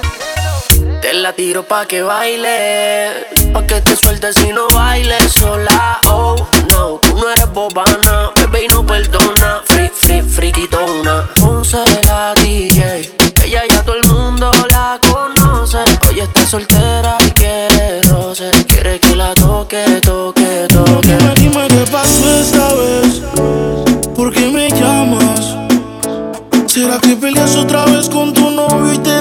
Te 1.01 1.11
la 1.11 1.33
tiro 1.33 1.63
pa' 1.63 1.87
que 1.87 2.03
baile. 2.03 3.25
Pa' 3.51 3.65
que 3.65 3.81
te 3.81 3.95
sueltes 3.95 4.35
si 4.35 4.53
no 4.53 4.67
bailes 4.67 5.33
sola. 5.33 6.01
Oh, 6.05 6.35
no, 6.69 6.99
tú 7.01 7.17
no 7.17 7.31
eres 7.31 7.51
bobana. 7.51 8.29
Bebé 8.35 8.65
y 8.65 8.67
no 8.67 8.85
perdona. 8.85 9.63
Free, 9.65 9.89
free, 9.89 10.21
friquitona. 10.21 11.27
Ponce 11.41 11.83
la 12.05 12.35
DJ. 12.35 13.11
Ella 13.43 13.63
ya 13.67 13.81
todo 13.81 13.95
el 13.95 14.07
soltera 16.49 17.15
y 17.27 17.29
quiere 17.31 18.01
roce. 18.09 18.49
Quiere 18.67 18.99
que 18.99 19.15
la 19.15 19.35
toque, 19.35 19.83
toque, 20.01 20.67
toque. 20.67 21.07
Dime, 21.07 21.33
dime 21.35 21.67
qué 21.67 21.91
pasó 21.91 22.39
esta 22.41 22.73
vez. 22.73 23.21
¿Por 24.15 24.33
qué 24.33 24.47
me 24.47 24.69
llamas? 24.69 25.55
¿Será 26.65 26.97
que 26.99 27.15
peleas 27.15 27.55
otra 27.55 27.85
vez 27.85 28.09
con 28.09 28.33
tu 28.33 28.49
novio 28.49 28.93
y 28.93 28.97
te 28.97 29.18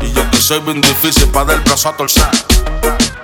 Y 0.00 0.12
yo 0.12 0.30
que 0.30 0.36
soy 0.36 0.60
bien 0.60 0.80
difícil 0.80 1.26
para 1.30 1.46
dar 1.46 1.56
el 1.56 1.62
brazo 1.62 1.88
a 1.88 1.96
torcer. 1.96 2.22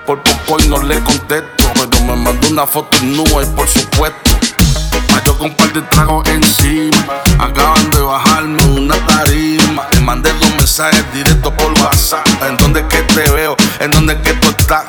Por 0.05 0.21
poco 0.21 0.61
y 0.61 0.67
no 0.67 0.83
le 0.83 0.99
contesto, 1.05 1.71
pero 1.75 2.05
me 2.05 2.17
mandó 2.17 2.49
una 2.49 2.67
foto 2.67 2.97
en 2.99 3.17
nube, 3.17 3.47
por 3.55 3.69
supuesto. 3.69 4.33
Yo 5.25 5.39
con 5.39 5.51
un 5.51 5.57
par 5.57 5.73
de 5.73 5.83
tragos 5.83 6.29
encima, 6.29 7.23
acaban 7.39 7.91
de 7.91 8.01
bajarme 8.01 8.65
una 8.65 8.97
tarima. 9.07 9.87
Te 9.91 10.01
mandé 10.01 10.33
dos 10.33 10.51
mensajes 10.57 11.05
directos 11.15 11.53
por 11.53 11.73
WhatsApp. 11.81 12.27
¿En 12.43 12.57
dónde 12.57 12.81
es 12.81 12.87
que 12.87 13.03
te 13.15 13.31
veo? 13.31 13.57
¿En 13.79 13.93
dónde 13.93 14.15
es 14.15 14.19
que 14.21 14.33
tú 14.35 14.49
estás? 14.49 14.87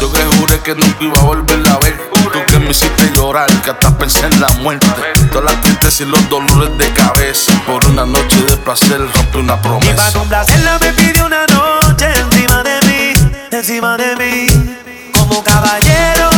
Yo 0.00 0.12
que 0.12 0.22
juré 0.36 0.60
que 0.60 0.74
nunca 0.74 1.04
iba 1.04 1.18
a 1.18 1.24
volverla 1.24 1.72
a 1.72 1.78
ver. 1.78 2.10
Tú 2.32 2.38
que 2.46 2.58
me 2.58 2.70
hiciste 2.70 3.10
llorar, 3.14 3.50
que 3.62 3.70
hasta 3.70 3.96
pensé 3.98 4.26
en 4.26 4.40
la 4.40 4.48
muerte. 4.60 4.86
Todas 5.32 5.52
las 5.52 5.62
tristezas 5.62 6.00
y 6.02 6.04
los 6.04 6.28
dolores 6.28 6.76
de 6.78 6.92
cabeza. 6.92 7.52
Por 7.66 7.84
una 7.86 8.04
noche 8.04 8.36
de 8.42 8.56
placer 8.58 9.00
rompe 9.00 9.38
una 9.38 9.60
promesa. 9.60 9.92
Y 9.92 9.96
para 9.96 10.12
complacerla 10.12 10.78
me 10.78 10.92
pidió 10.92 11.26
una 11.26 11.46
noche 11.46 12.06
encima 12.06 12.62
de 12.62 12.80
mí, 12.86 13.12
encima 13.50 13.96
de 13.96 14.16
mí. 14.16 14.76
Como 15.12 15.42
caballero. 15.42 16.37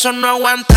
Y 0.00 0.06
mi 0.06 0.12
corazón 0.12 0.20
no 0.20 0.28
aguanta. 0.28 0.69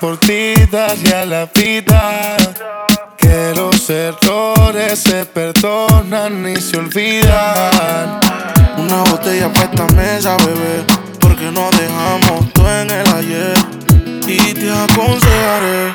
Por 0.00 0.18
ti 0.18 0.54
daría 0.70 1.24
la 1.24 1.46
vida. 1.46 2.36
Que 3.16 3.52
los 3.54 3.88
errores 3.90 4.98
se 5.02 5.24
perdonan 5.24 6.48
y 6.48 6.60
se 6.60 6.76
olvidan. 6.76 8.20
Una 8.76 9.02
botella 9.10 9.52
puesta 9.52 9.84
a 9.84 9.92
mesa, 9.94 10.36
bebé. 10.38 10.84
Porque 11.20 11.50
no 11.50 11.70
dejamos 11.70 12.52
todo 12.52 12.80
en 12.80 12.90
el 12.90 13.06
ayer. 13.08 13.54
Y 14.26 14.54
te 14.54 14.70
aconsejaré. 14.70 15.94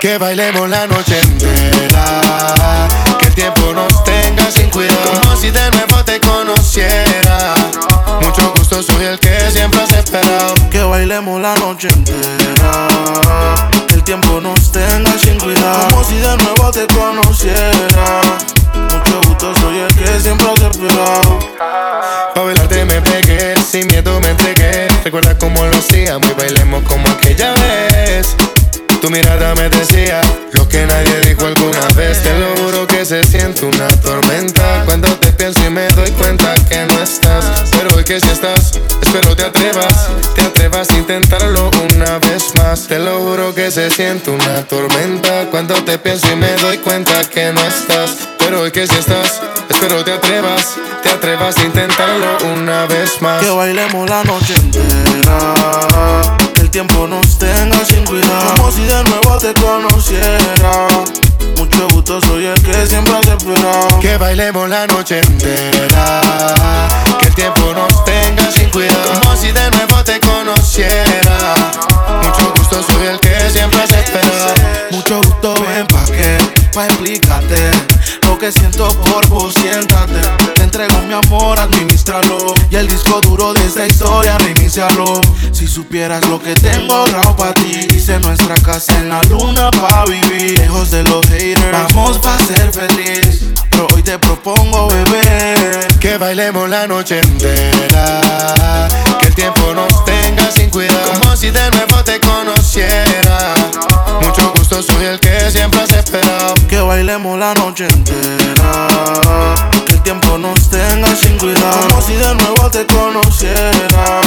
Que 0.00 0.18
bailemos 0.18 0.68
la 0.68 0.86
noche 0.86 1.20
entera. 1.20 2.88
Que 3.18 3.26
el 3.26 3.34
tiempo 3.34 3.72
nos 3.74 4.04
tenga 4.04 4.50
sin 4.50 4.70
cuidado. 4.70 5.20
Como 5.22 5.36
si 5.36 5.50
de 5.50 5.70
nuevo 5.70 6.04
te 6.04 6.20
conociera. 6.20 7.09
Soy 8.82 9.04
el 9.04 9.18
que 9.18 9.38
siempre 9.50 9.78
has 9.82 9.92
esperado. 9.92 10.54
Que 10.70 10.82
bailemos 10.82 11.38
la 11.38 11.54
noche 11.56 11.88
entera. 11.88 12.88
Que 13.86 13.94
el 13.94 14.02
tiempo 14.02 14.40
nos 14.40 14.72
tenga 14.72 15.18
sin 15.18 15.38
cuidado. 15.38 15.88
Como 15.90 16.04
si 16.04 16.14
de 16.14 16.36
nuevo 16.38 16.70
te 16.70 16.86
conociera. 16.86 18.22
Mucho 18.74 19.20
gusto, 19.28 19.54
soy 19.60 19.80
el 19.80 19.94
que 19.94 20.20
siempre 20.20 20.46
has 20.48 20.62
esperado. 20.62 21.38
Pa' 22.34 22.40
bailarte 22.40 22.86
me 22.86 23.02
pegué, 23.02 23.54
sin 23.70 23.86
miedo 23.88 24.18
me 24.20 24.30
entregué. 24.30 24.88
Recuerda 25.04 25.36
cómo 25.36 25.62
lo 25.62 25.76
hacíamos 25.76 26.30
y 26.30 26.32
bailemos 26.32 26.82
como 26.84 27.06
aquella 27.10 27.52
vez. 27.52 28.34
Tu 29.00 29.08
mirada 29.08 29.54
me 29.54 29.70
decía 29.70 30.20
lo 30.52 30.68
que 30.68 30.84
nadie 30.84 31.20
dijo 31.20 31.46
alguna 31.46 31.86
vez. 31.96 32.22
Te 32.22 32.38
lo 32.38 32.54
juro 32.56 32.86
que 32.86 33.04
se 33.06 33.24
siente 33.24 33.64
una 33.64 33.88
tormenta. 33.88 34.84
Cuando 34.84 35.08
te 35.16 35.32
pienso 35.32 35.64
y 35.66 35.70
me 35.70 35.88
doy 35.88 36.10
cuenta 36.12 36.54
que 36.68 36.84
no 36.84 37.02
estás. 37.02 37.70
Pero 37.70 37.96
hoy 37.96 38.04
que 38.04 38.20
si 38.20 38.28
estás, 38.28 38.78
espero 39.02 39.34
te 39.34 39.44
atrevas. 39.44 40.08
Te 40.34 40.42
atrevas 40.42 40.90
a 40.90 40.98
intentarlo 40.98 41.70
una 41.94 42.18
vez 42.18 42.54
más. 42.56 42.88
Te 42.88 42.98
lo 42.98 43.20
juro 43.20 43.54
que 43.54 43.70
se 43.70 43.90
siente 43.90 44.30
una 44.30 44.66
tormenta. 44.68 45.46
Cuando 45.50 45.82
te 45.82 45.98
pienso 45.98 46.30
y 46.30 46.36
me 46.36 46.52
doy 46.56 46.76
cuenta 46.78 47.24
que 47.24 47.52
no 47.52 47.60
estás. 47.62 48.29
Pero 48.50 48.62
hoy 48.62 48.72
que 48.72 48.84
si 48.84 48.96
estás, 48.96 49.40
espero 49.68 50.02
te 50.02 50.12
atrevas. 50.12 50.74
Te 51.04 51.08
atrevas 51.08 51.56
a 51.56 51.62
intentarlo 51.62 52.26
una 52.52 52.84
vez 52.86 53.22
más. 53.22 53.40
Que 53.40 53.48
bailemos 53.48 54.10
la 54.10 54.24
noche 54.24 54.54
entera. 54.54 55.54
Que 56.52 56.62
el 56.62 56.68
tiempo 56.68 57.06
nos 57.06 57.38
tenga 57.38 57.84
sin 57.84 58.04
cuidado. 58.06 58.54
Como 58.56 58.72
si 58.72 58.82
de 58.82 59.04
nuevo 59.04 59.38
te 59.38 59.54
conociera. 59.54 60.88
Mucho 61.56 61.88
gusto, 61.90 62.20
soy 62.22 62.46
el 62.46 62.60
que 62.60 62.88
siempre 62.88 63.14
has 63.18 63.28
esperado. 63.28 64.00
Que 64.00 64.16
bailemos 64.16 64.68
la 64.68 64.84
noche 64.88 65.20
entera. 65.20 66.20
Que 67.20 67.26
el 67.26 67.34
tiempo 67.36 67.72
nos 67.72 68.04
tenga 68.04 68.50
sin 68.50 68.68
cuidado. 68.70 69.20
Como 69.20 69.36
si 69.36 69.52
de 69.52 69.70
nuevo 69.70 70.02
te 70.02 70.18
conociera. 70.18 71.54
Mucho 72.20 72.52
gusto, 72.56 72.82
soy 72.82 73.06
el 73.06 73.20
que 73.20 73.48
siempre 73.48 73.80
has 73.80 73.92
esperado. 73.92 74.54
Mucho 74.90 75.18
gusto, 75.18 75.54
ven 75.54 75.86
pa' 75.86 76.04
que, 76.06 76.36
pa' 76.74 76.86
explicarte 76.86 77.70
que 78.40 78.50
siento 78.50 78.88
por 79.00 79.28
vos, 79.28 79.52
siéntate 79.52 80.20
Te 80.54 80.62
entrego 80.62 81.02
mi 81.02 81.12
amor, 81.12 81.60
administralo 81.60 82.54
Y 82.70 82.76
el 82.76 82.88
disco 82.88 83.20
duro 83.20 83.52
de 83.52 83.66
esta 83.66 83.86
historia, 83.86 84.38
reinicialo 84.38 85.20
Si 85.52 85.66
supieras 85.66 86.26
lo 86.26 86.40
que 86.40 86.54
tengo 86.54 86.94
ahorrado 86.94 87.36
pa' 87.36 87.52
ti 87.52 87.86
Hice 87.94 88.18
nuestra 88.20 88.54
casa 88.56 88.98
en 88.98 89.10
la 89.10 89.22
luna 89.24 89.70
pa' 89.70 90.04
vivir 90.06 90.58
Lejos 90.58 90.90
de 90.90 91.02
los 91.04 91.26
haters, 91.26 91.94
vamos 91.94 92.18
pa' 92.18 92.38
ser 92.38 92.72
feliz 92.72 93.44
Pero 93.68 93.86
hoy 93.94 94.02
te 94.02 94.18
propongo, 94.18 94.88
bebé 94.88 95.86
Que 96.00 96.16
bailemos 96.16 96.68
la 96.68 96.86
noche 96.86 97.20
entera. 97.20 98.88
Que 99.20 99.26
el 99.26 99.34
tiempo 99.34 99.74
nos 99.74 100.04
tenga 100.06 100.50
sin 100.50 100.70
cuidado. 100.70 101.12
Como 101.20 101.36
si 101.36 101.50
de 101.50 101.70
nuevo 101.72 102.02
te 102.04 102.18
conociera. 102.20 103.59
Soy 104.82 105.04
el 105.04 105.20
que 105.20 105.50
siempre 105.50 105.80
has 105.80 105.92
esperado. 105.92 106.54
Que 106.68 106.80
bailemos 106.80 107.38
la 107.38 107.52
noche 107.54 107.86
entera. 107.86 108.88
Que 109.84 109.92
el 109.92 110.02
tiempo 110.02 110.38
nos 110.38 110.70
tenga 110.70 111.14
sin 111.14 111.36
cuidado. 111.38 111.88
Como 111.88 112.00
si 112.00 112.14
de 112.14 112.34
nuevo 112.34 112.70
te 112.70 112.86
conociera. 112.86 114.20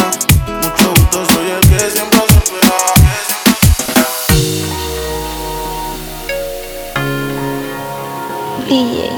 Mucho 0.61 0.89
gusto, 0.91 1.25
soy 1.33 1.49
el 1.51 1.69
que 1.69 1.89
siempre 1.89 2.19
has 2.19 2.35
esperado. 2.35 2.93
DJ 8.67 9.09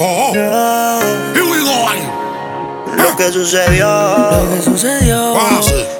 Oh. 0.00 0.32
oh. 0.36 1.00
Here 1.34 1.44
we 1.44 1.60
go. 1.64 1.88
Lo 2.96 3.16
que 3.16 3.32
sucedió. 3.32 3.86
Lo 3.86 4.50
que 4.50 4.62
sucedió 4.62 5.34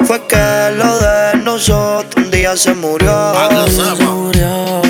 fue 0.06 0.26
que 0.26 0.70
lo 0.76 0.98
de 0.98 1.36
nosotros 1.42 2.14
un 2.16 2.30
día 2.30 2.56
se 2.56 2.74
murió. 2.74 3.32
Se 3.68 4.04
murió. 4.04 4.82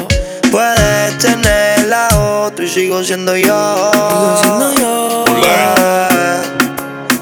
Puedes 0.50 1.18
tener 1.18 1.87
la 1.87 2.09
otra 2.46 2.64
y 2.64 2.68
sigo 2.68 3.03
siendo 3.03 3.37
yo. 3.37 3.90
Sigo 3.92 4.38
siendo 4.42 4.74
yo. 4.74 5.24
Eh, 5.42 6.42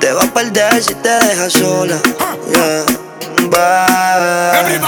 Te 0.01 0.13
vas 0.13 0.25
a 0.27 0.35
perder 0.35 0.83
si 0.83 0.95
te 0.95 1.09
dejas 1.09 1.53
sola. 1.53 1.97
Yeah. 2.51 2.85
Bye. 3.51 4.79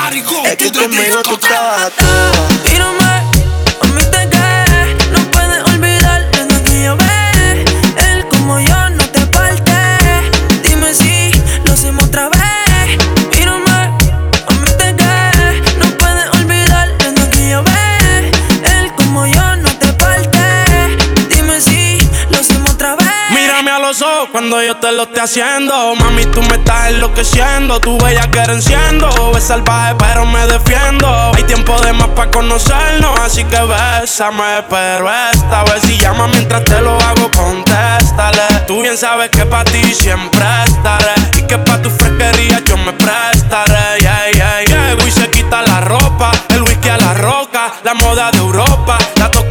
Es 0.46 0.56
que 0.56 0.72
conmigo 0.72 1.22
tú 1.22 1.34
estabas 1.34 1.82
a 1.82 3.03
Cuando 24.32 24.60
yo 24.60 24.76
te 24.78 24.90
lo 24.90 25.04
esté 25.04 25.20
haciendo. 25.20 25.94
Mami, 25.94 26.26
tú 26.26 26.42
me 26.42 26.56
estás 26.56 26.88
enloqueciendo. 26.88 27.78
Tu 27.78 27.96
bella 27.98 28.28
que 28.28 28.40
enciendo. 28.40 29.08
Es 29.36 29.44
salvaje, 29.44 29.94
pero 29.96 30.26
me 30.26 30.44
defiendo. 30.48 31.06
Hay 31.32 31.44
tiempo 31.44 31.80
de 31.80 31.92
más 31.92 32.08
para 32.08 32.28
conocernos. 32.28 33.20
Así 33.20 33.44
que 33.44 33.56
bésame, 33.56 34.64
pero 34.68 35.08
esta 35.32 35.62
vez 35.64 35.82
si 35.82 35.96
llama 35.96 36.26
mientras 36.26 36.64
te 36.64 36.80
lo 36.80 36.98
hago, 36.98 37.30
contéstale. 37.36 38.64
Tú 38.66 38.82
bien 38.82 38.98
sabes 38.98 39.30
que 39.30 39.46
para 39.46 39.64
ti 39.64 39.94
siempre 39.94 40.44
estaré. 40.66 41.14
Y 41.36 41.42
que 41.42 41.56
para 41.58 41.80
tu 41.80 41.90
fresquería 41.90 42.60
yo 42.64 42.76
me 42.78 42.92
prestaré. 42.94 44.00
Yeah, 44.00 44.30
yeah, 44.32 44.64
yeah. 44.64 45.06
Y 45.06 45.10
se 45.12 45.30
quita 45.30 45.62
la 45.62 45.80
ropa. 45.82 46.32
El 46.48 46.62
whisky 46.62 46.88
a 46.88 46.96
la 46.96 47.14
roca. 47.14 47.72
La 47.84 47.94
moda 47.94 48.32
de 48.32 48.38
Europa. 48.38 48.98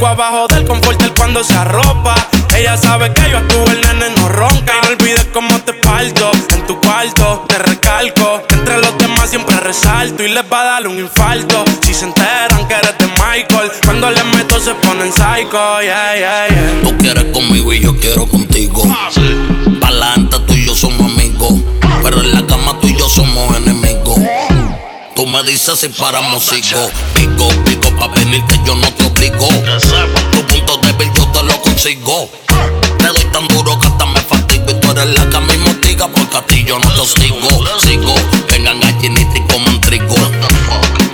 Abajo 0.02 0.46
del 0.48 0.64
confort 0.66 1.00
él 1.02 1.12
cuando 1.16 1.42
se 1.42 1.54
arropa. 1.54 2.14
Ella 2.56 2.76
sabe 2.76 3.12
que 3.12 3.30
yo 3.30 3.38
estuve, 3.38 3.72
el 3.72 3.80
nene 3.80 4.14
no 4.16 4.28
ronca. 4.28 4.72
Y 4.82 4.86
no 4.86 4.92
olvides 4.92 5.26
cómo 5.32 5.58
te 5.60 5.72
parto 5.74 6.30
en 6.50 6.66
tu 6.66 6.80
cuarto. 6.80 7.44
Te 7.48 7.58
recalco 7.58 8.42
que 8.48 8.54
entre 8.54 8.80
los 8.80 8.96
demás 8.98 9.30
siempre 9.30 9.58
resalto. 9.60 10.22
Y 10.22 10.28
les 10.28 10.44
va 10.44 10.60
a 10.60 10.64
dar 10.64 10.88
un 10.88 10.98
infarto. 10.98 11.64
Si 11.82 11.94
se 11.94 12.04
enteran 12.04 12.66
que 12.68 12.74
eres 12.74 12.96
de 12.98 13.06
Michael. 13.06 13.70
Cuando 13.84 14.10
les 14.10 14.24
meto 14.26 14.60
se 14.60 14.74
ponen 14.74 15.12
psycho. 15.12 15.80
Yeah, 15.82 16.16
yeah, 16.16 16.48
yeah. 16.48 16.80
Tú 16.82 16.96
quieres 16.98 17.24
conmigo 17.32 17.72
y 17.72 17.80
yo 17.80 17.96
quiero 17.96 18.26
contigo. 18.26 18.82
Pa'lante 19.80 20.38
tú 20.46 20.54
y 20.54 20.66
yo 20.66 20.74
somos 20.74 21.12
amigos. 21.12 21.54
Pero 22.02 22.20
en 22.20 22.34
la 22.34 22.46
cama 22.46 22.78
tú 22.80 22.88
y 22.88 22.96
yo 22.96 23.08
somos 23.08 23.56
enemigos. 23.56 24.13
Tú 25.24 25.30
me 25.30 25.42
dices 25.42 25.80
si 25.80 25.88
paramos 25.88 26.44
sigo. 26.44 26.90
Pico, 27.14 27.48
pico 27.64 27.88
pa' 27.96 28.08
venir 28.08 28.44
que 28.44 28.60
yo 28.66 28.74
no 28.74 28.86
te 28.92 29.06
obligo. 29.06 29.48
Tu 30.32 30.46
punto 30.46 30.76
débil 30.82 31.10
yo 31.14 31.26
te 31.28 31.42
lo 31.42 31.62
consigo. 31.62 32.28
Te 32.98 33.06
doy 33.06 33.24
tan 33.32 33.48
duro 33.48 33.80
que 33.80 33.86
hasta 33.86 34.04
me 34.04 34.20
fatigo. 34.20 34.66
Y 34.68 34.74
tú 34.80 34.90
eres 34.90 35.06
la 35.18 35.26
que 35.30 35.36
a 35.38 35.40
mí 35.40 35.56
me 35.56 35.70
hostiga 35.70 36.08
porque 36.08 36.36
a 36.36 36.42
ti 36.42 36.62
yo 36.64 36.78
no 36.78 36.92
te 36.92 37.00
hostigo. 37.00 37.48
Sigo, 37.80 38.14
vengan 38.50 38.78
gallinitas 38.80 39.36
y 39.36 39.40
coman 39.50 39.80
trigo. 39.80 40.14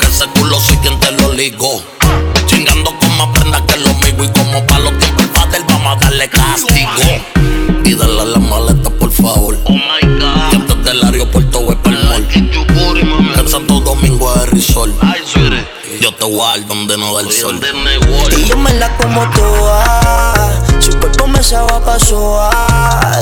Que 0.01 0.07
ese 0.07 0.27
culo 0.35 0.59
soy 0.59 0.77
quien 0.79 0.99
te 0.99 1.13
lo 1.13 1.33
ligo. 1.33 1.81
Chingando 2.47 2.93
con 2.99 3.17
más 3.17 3.29
prendas 3.29 3.63
que 3.63 3.77
lo 3.77 3.95
mío. 3.95 4.25
Y 4.25 4.29
como 4.37 4.67
pa' 4.67 4.81
los 4.81 4.99
tiempos 4.99 5.23
el 5.23 5.31
padre 5.31 5.61
vamos 5.69 5.97
a 5.97 6.01
darle 6.01 6.29
castigo. 6.29 7.40
Risol. 14.51 14.95
Yo 16.01 16.15
te 16.15 16.25
dar 16.37 16.67
donde 16.67 16.97
no 16.97 17.15
da 17.15 17.23
el 17.23 17.33
sol. 17.33 17.61
Y 18.37 18.45
yo 18.45 18.57
me 18.57 18.73
la 18.75 18.97
como 18.97 19.29
toda. 19.31 20.63
Su 20.81 20.99
cuerpo 20.99 21.27
me 21.27 21.43
se 21.43 21.57
va 21.57 21.85
pa' 21.85 21.99
soa. 21.99 22.51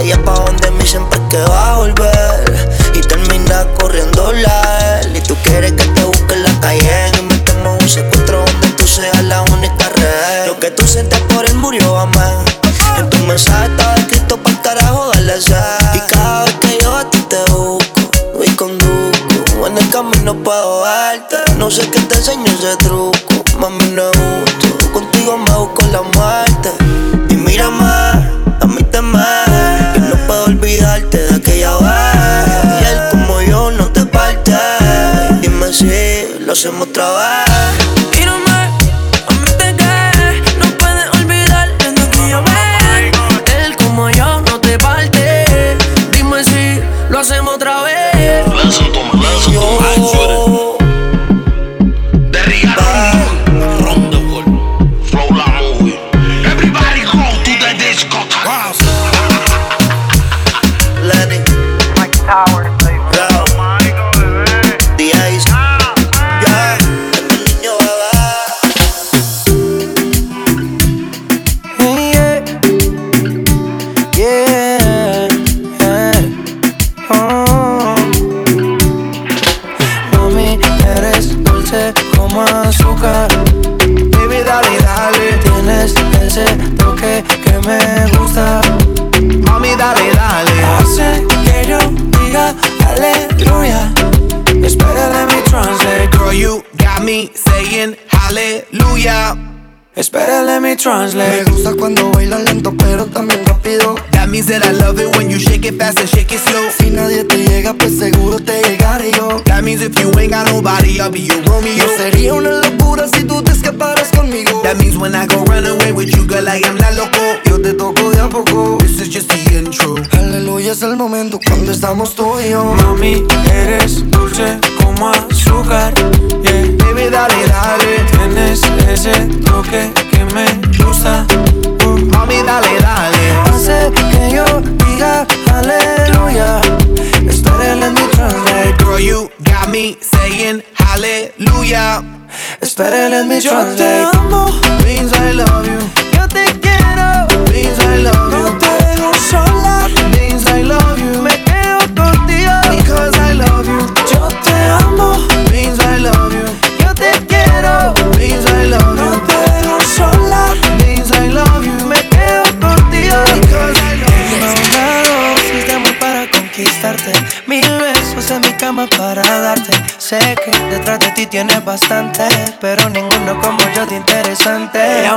Y 0.04 0.10
es 0.10 0.18
pa' 0.18 0.34
donde 0.34 0.70
mí 0.72 0.84
siempre 0.86 1.18
que 1.30 1.38
va 1.38 1.72
a 1.72 1.76
volver. 1.78 2.68
Y 2.94 3.00
termina 3.00 3.66
corriendo 3.78 4.32
la 4.32 5.00
él. 5.00 5.16
Y 5.16 5.20
tú 5.20 5.36
quieres 5.42 5.72
que 5.72 5.84
te 5.84 6.04
busque 6.04 6.34
en 6.34 6.42
la 6.42 6.60
calle. 6.60 7.10
Y 7.18 7.22
metemos 7.22 7.82
un 7.82 7.88
secuestro 7.88 8.44
donde 8.44 8.68
tú 8.76 8.86
seas 8.86 9.22
la 9.24 9.42
única 9.42 9.88
red. 9.88 10.46
Lo 10.46 10.58
que 10.60 10.70
tú 10.70 10.86
sientes 10.86 11.20
por 11.32 11.44
él 11.44 11.54
murió, 11.54 11.98
amén. 11.98 12.44
En 12.98 13.10
tu 13.10 13.18
mensaje 13.26 13.66
estaba 13.66 13.94
escrito 13.96 14.36
pa' 14.38 14.50
el 14.50 14.60
carajo 14.60 15.10
darle 15.12 15.40
sed. 15.40 15.56
Y 15.94 16.00
cada 16.12 16.44
vez 16.44 16.54
que 16.60 16.67
No 21.58 21.70
sé 21.70 21.82
qué 21.90 22.00
te 22.00 22.14
enseño 22.14 22.46
ese 22.46 22.74
truco. 22.78 23.44
Mami, 23.58 23.84
no 23.90 24.06
gusto. 24.06 24.92
Contigo 24.94 25.36
me 25.36 25.50
busco 25.50 25.82
la 25.92 26.00
muerte. 26.00 26.70
Y 27.28 27.34
mírame, 27.34 27.84
a 27.84 28.66
mí 28.66 28.82
te 28.84 29.02
me. 29.02 29.18
Yo 29.94 30.00
no 30.08 30.26
puedo 30.26 30.44
olvidarte 30.44 31.18
de 31.18 31.34
aquella 31.34 31.76
vez. 31.76 32.80
Y 32.80 32.84
él 32.86 32.98
como 33.10 33.42
yo 33.42 33.70
no 33.72 33.92
te 33.92 34.06
parte. 34.06 34.56
Dime 35.42 35.70
si 35.70 36.38
lo 36.40 36.52
hacemos 36.52 36.88
otra 36.88 37.10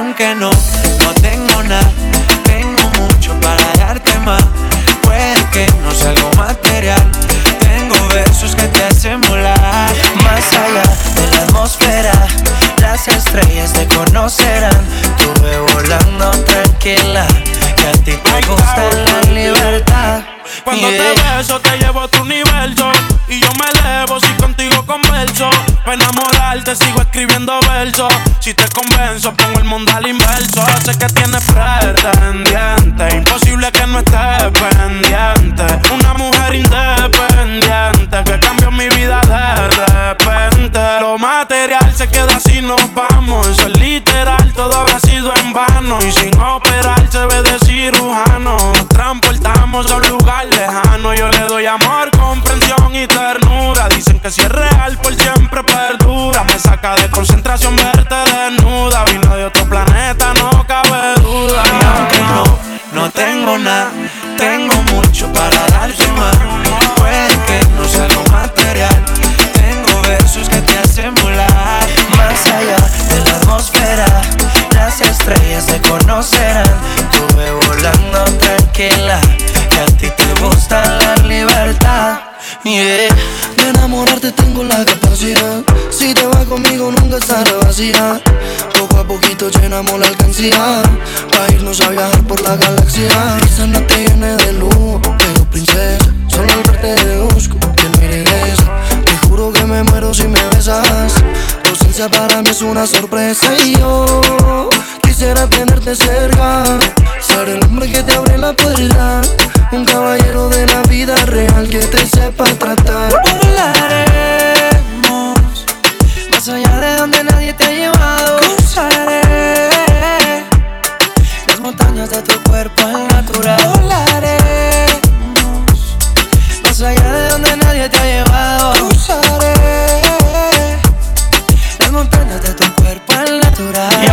aunque 0.02 0.34
no, 0.34 0.50
no 0.50 1.14
tengo 1.22 1.62
nada, 1.62 1.92
tengo 2.44 2.82
mucho 3.00 3.40
para 3.40 3.64
darte 3.78 4.18
más. 4.20 4.44
Puede 5.04 5.36
que 5.52 5.68
no 5.84 5.92
sea 5.92 6.10
algo 6.10 6.32
material, 6.36 7.12
tengo 7.60 7.96
versos 8.08 8.56
que 8.56 8.68
te 8.68 8.84
hacen 8.84 9.22
volar. 9.22 9.94
Más 10.24 10.54
allá 10.54 10.84
de 11.16 11.28
la 11.28 11.44
atmósfera, 11.44 12.14
las 12.80 13.08
estrellas 13.08 13.74
te 13.74 13.88
conocerán. 13.88 14.86
Tuve 15.18 15.60
volando 15.74 16.32
tranquila, 16.46 17.28
que 17.76 17.88
a 17.88 17.92
ti 17.92 18.14
te 18.14 18.48
gusta 18.48 18.90
la 19.06 19.32
libertad. 19.32 20.24
Cuando 20.64 20.88
te 20.90 21.14
beso 21.22 21.60
te 21.60 21.78
llevo 21.78 22.02
a 22.02 22.08
tu 22.08 22.22
universo 22.22 22.92
Y 23.28 23.40
yo 23.40 23.48
me 23.54 23.80
elevo 23.80 24.20
si 24.20 24.28
contigo 24.34 24.86
converso 24.86 25.50
Para 25.84 25.94
enamorarte 25.94 26.76
sigo 26.76 27.02
escribiendo 27.02 27.60
versos 27.62 28.14
Si 28.40 28.54
te 28.54 28.68
pienso 29.22 29.34
pongo 29.36 29.60
el 29.60 29.66
al 29.94 30.08
inverso 30.08 30.41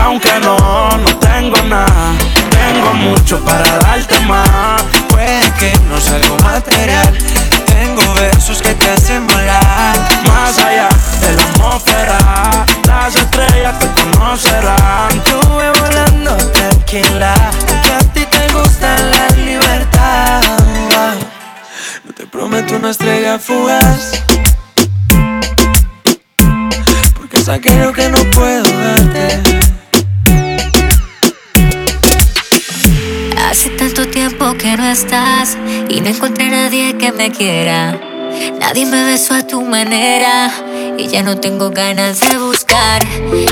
aunque 0.08 0.40
no, 0.40 0.88
no 0.96 1.18
tengo 1.18 1.56
nada, 1.64 2.14
tengo 2.50 2.94
mucho 2.94 3.44
para 3.44 3.78
darte 3.78 4.18
más. 4.20 4.82
Puede 5.08 5.52
que 5.58 5.70
no 5.86 6.00
sea 6.00 6.16
algo 6.16 6.36
material, 6.38 7.12
tengo 7.66 8.14
versos 8.14 8.62
que 8.62 8.74
te 8.74 8.90
hacen 8.90 9.26
volar. 9.26 9.96
Más 10.26 10.58
allá 10.58 10.88
de 11.20 11.36
la 11.36 11.42
atmósfera, 11.42 12.18
las 12.86 13.16
estrellas 13.16 13.78
te 13.78 13.86
conocerán. 14.00 15.10
Yo 15.26 15.40
voy 15.50 15.66
volando 15.78 16.36
tranquila, 16.52 17.34
que 17.82 17.92
a 17.92 17.98
ti 18.14 18.24
te 18.24 18.52
gusta 18.54 18.96
la 19.12 19.36
libertad. 19.36 20.40
No 22.04 22.12
te 22.14 22.26
prometo 22.26 22.76
una 22.76 22.90
estrella 22.90 23.38
fugaz 23.38 24.27
no 36.08 36.14
encontré 36.14 36.48
nadie 36.48 36.96
que 36.96 37.12
me 37.12 37.30
quiera. 37.30 38.00
Nadie 38.58 38.86
me 38.86 39.04
besó 39.04 39.34
a 39.34 39.42
tu 39.46 39.60
manera 39.60 40.50
y 40.96 41.06
ya 41.06 41.22
no 41.22 41.38
tengo 41.38 41.68
ganas 41.68 42.20
de 42.20 42.38
buscar. 42.38 43.02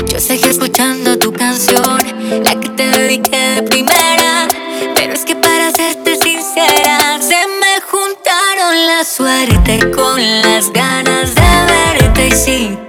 Yo 0.07 0.19
seguí 0.19 0.45
escuchando 0.45 1.19
tu 1.19 1.31
canción, 1.31 1.99
la 2.43 2.59
que 2.59 2.69
te 2.69 2.89
dediqué 2.89 3.37
de 3.37 3.63
primera. 3.63 4.47
Pero 4.95 5.13
es 5.13 5.23
que 5.23 5.35
para 5.35 5.69
serte 5.71 6.15
sincera, 6.15 7.19
se 7.21 7.45
me 7.61 7.79
juntaron 7.91 8.87
la 8.87 9.03
suerte 9.03 9.91
con 9.91 10.19
las 10.41 10.71
ganas 10.73 11.35
de 11.35 12.01
verte 12.01 12.27
y 12.29 12.31
sí. 12.31 12.86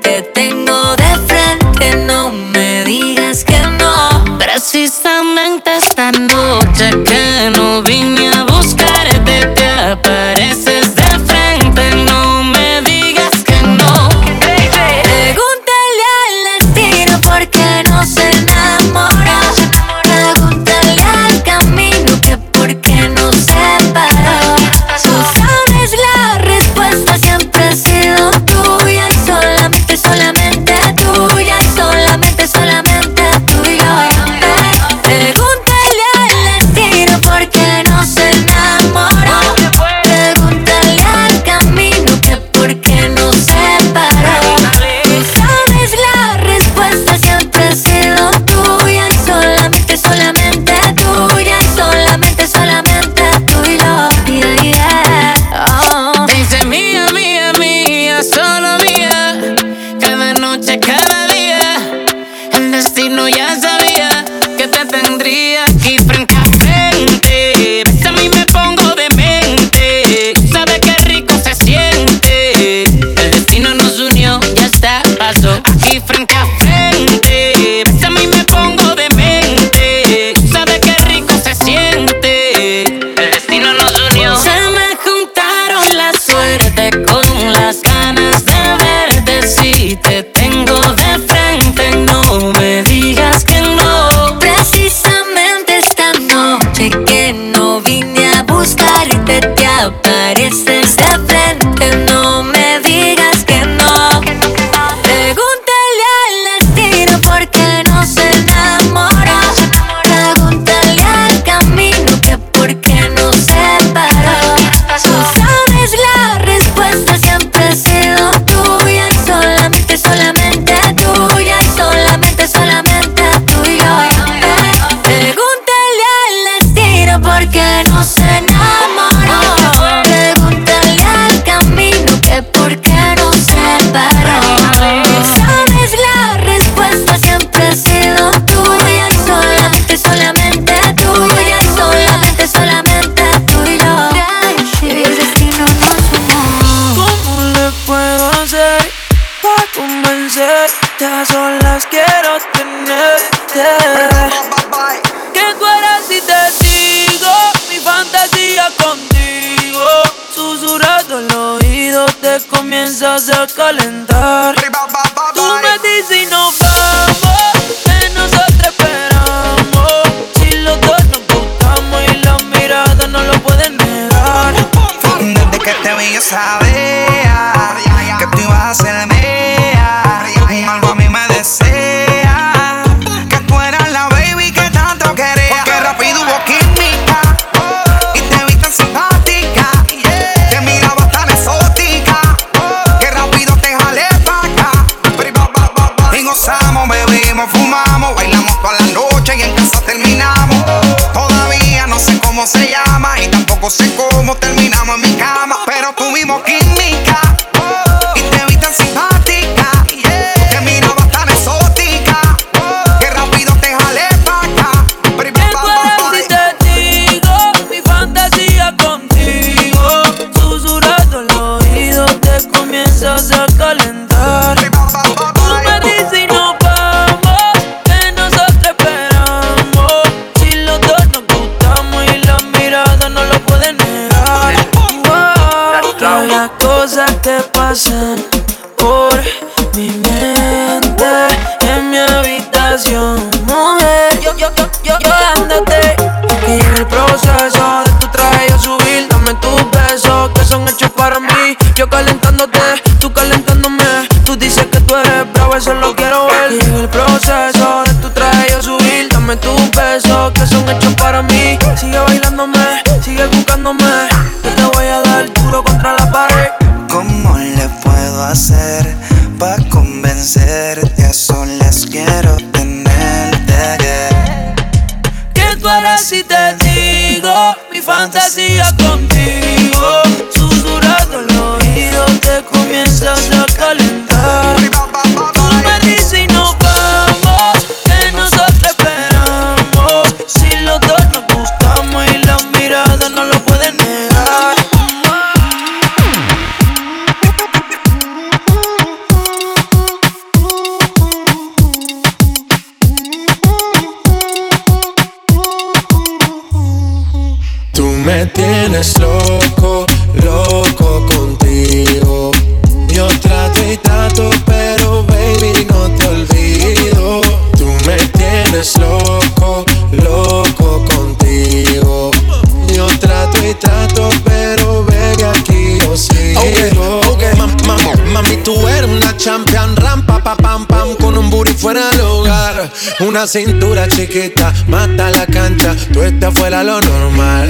una 333.19 333.27
cintura 333.27 333.89
chiquita, 333.89 334.55
mata 334.69 335.11
la 335.11 335.27
cancha, 335.27 335.75
tú 335.93 336.03
estás 336.03 336.33
fuera 336.35 336.63
lo 336.63 336.81
normal. 336.81 337.49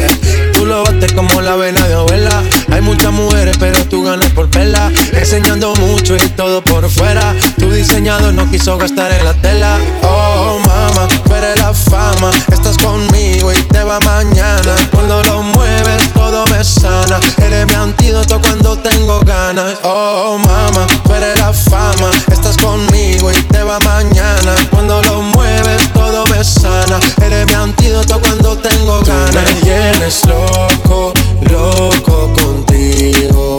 Tú 0.54 0.64
lo 0.64 0.82
bates 0.82 1.12
como 1.12 1.42
la 1.42 1.56
vena 1.56 1.86
de 1.86 1.92
abuela. 1.92 2.42
Hay 2.72 2.80
muchas 2.80 3.12
mujeres, 3.12 3.54
pero 3.60 3.84
tú 3.84 4.02
ganas 4.02 4.32
por 4.32 4.48
perla. 4.48 4.90
Enseñando 5.12 5.74
mucho 5.74 6.16
y 6.16 6.26
todo 6.30 6.64
por 6.64 6.88
fuera. 6.88 7.34
Tu 7.58 7.70
diseñador 7.70 8.32
no 8.32 8.50
quiso 8.50 8.78
gastar 8.78 9.12
en 9.12 9.24
la 9.26 9.34
tela. 9.34 9.78
Oh, 10.02 10.58
mama, 10.58 11.06
tú 11.26 11.34
eres 11.34 11.58
la 11.58 11.74
fama. 11.74 12.30
Estás 12.50 12.78
conmigo 12.78 13.52
y 13.52 13.62
te 13.64 13.84
va 13.84 14.00
mañana. 14.00 14.74
Cuando 14.90 15.22
lo 15.24 15.42
mueves 15.42 15.97
me 16.46 16.64
sana. 16.64 17.20
Eres 17.38 17.66
mi 17.66 17.74
antídoto 17.74 18.40
cuando 18.40 18.76
tengo 18.78 19.20
ganas. 19.20 19.78
Oh, 19.82 20.34
oh, 20.34 20.38
mama, 20.38 20.86
tú 21.04 21.14
eres 21.14 21.38
la 21.38 21.52
fama. 21.52 22.10
Estás 22.30 22.56
conmigo 22.56 23.30
y 23.32 23.42
te 23.44 23.62
va 23.62 23.78
mañana. 23.80 24.54
Cuando 24.70 25.00
lo 25.02 25.22
mueves, 25.22 25.92
todo 25.92 26.24
me 26.26 26.42
sana. 26.44 26.98
Eres 27.22 27.46
mi 27.46 27.54
antídoto 27.54 28.20
cuando 28.20 28.56
tengo 28.58 29.00
ganas. 29.02 29.44
Tú 29.44 29.54
me 29.54 29.60
tienes 29.62 30.24
loco, 30.26 31.12
loco 31.50 32.32
contigo. 32.34 33.58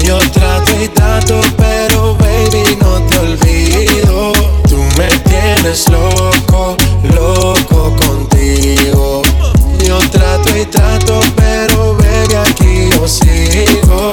Yo 0.00 0.18
trato 0.32 0.72
y 0.82 0.88
trato, 0.88 1.40
pero 1.56 2.14
baby, 2.16 2.76
no 2.80 3.00
te 3.06 3.18
olvido. 3.18 4.32
Tú 4.68 4.78
me 4.98 5.08
tienes 5.28 5.88
loco, 5.88 6.76
loco 7.14 7.96
contigo. 7.96 9.22
Yo 9.84 9.98
trato 10.10 10.56
y 10.56 10.64
trato, 10.66 11.20
pero 11.36 11.41
consigo 12.98 14.12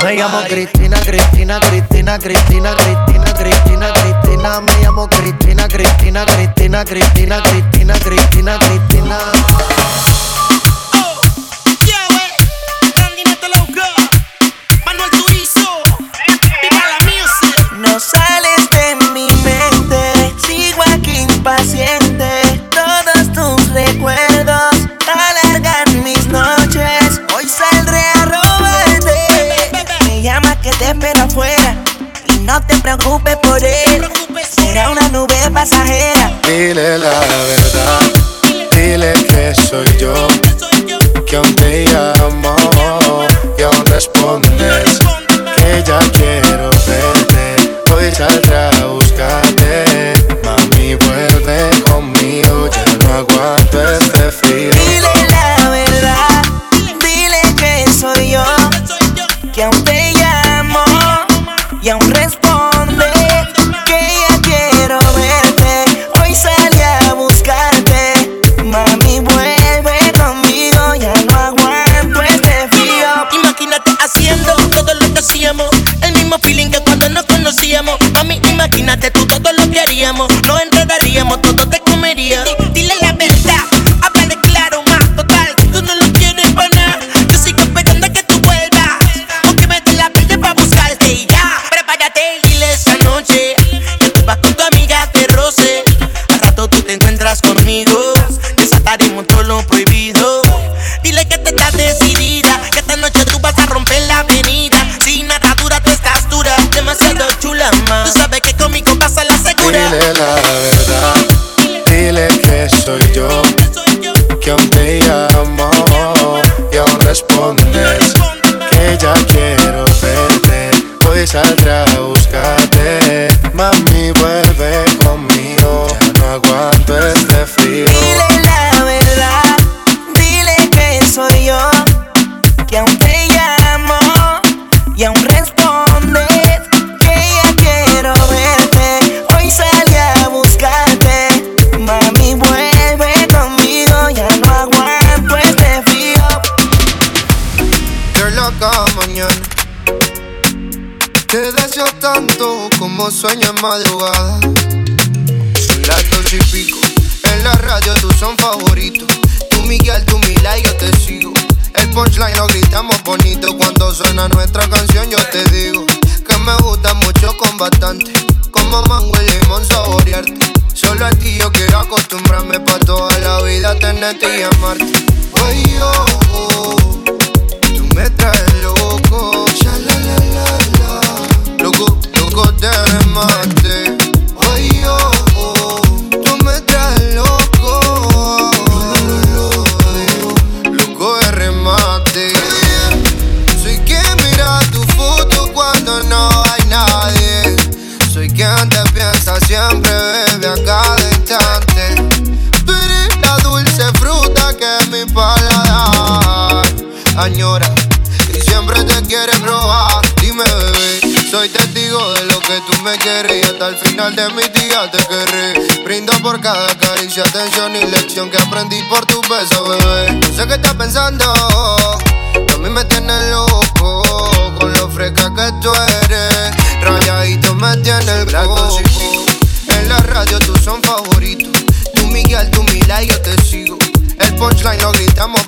Me 0.00 0.14
llamo 0.14 0.40
Cristina, 0.48 0.98
Cristina, 0.98 1.58
Cristina, 1.58 2.16
Cristina, 2.18 2.74
Cristina, 2.74 3.32
Cristina, 3.32 3.92
Cristina. 3.92 4.60
Me 4.60 4.72
llamo 4.80 5.06
Cristina, 5.06 5.66
Cristina, 5.66 6.24
Cristina, 6.24 6.82
Cristina, 6.82 7.40
Cristina, 7.40 7.98
Cristina, 7.98 8.56
Cristina. 8.58 10.01
Preocupes 32.82 33.36
por 33.36 33.62
él. 33.62 34.08
Será 34.50 34.90
una 34.90 35.08
nube 35.08 35.34
pasajera. 35.52 36.32
Dile 36.46 36.98
la 36.98 37.20
verdad, 37.20 38.00
dile 38.72 39.12
que 39.28 39.54
soy 39.54 39.86
yo, 39.98 40.28
que 41.26 41.36
aún 41.36 41.54
te 41.56 41.84
llamo 41.84 42.56
y 43.56 43.62
aún 43.62 43.86
respondes 43.86 44.98
que 45.56 45.82
ya 45.86 45.98
quiero 46.12 46.51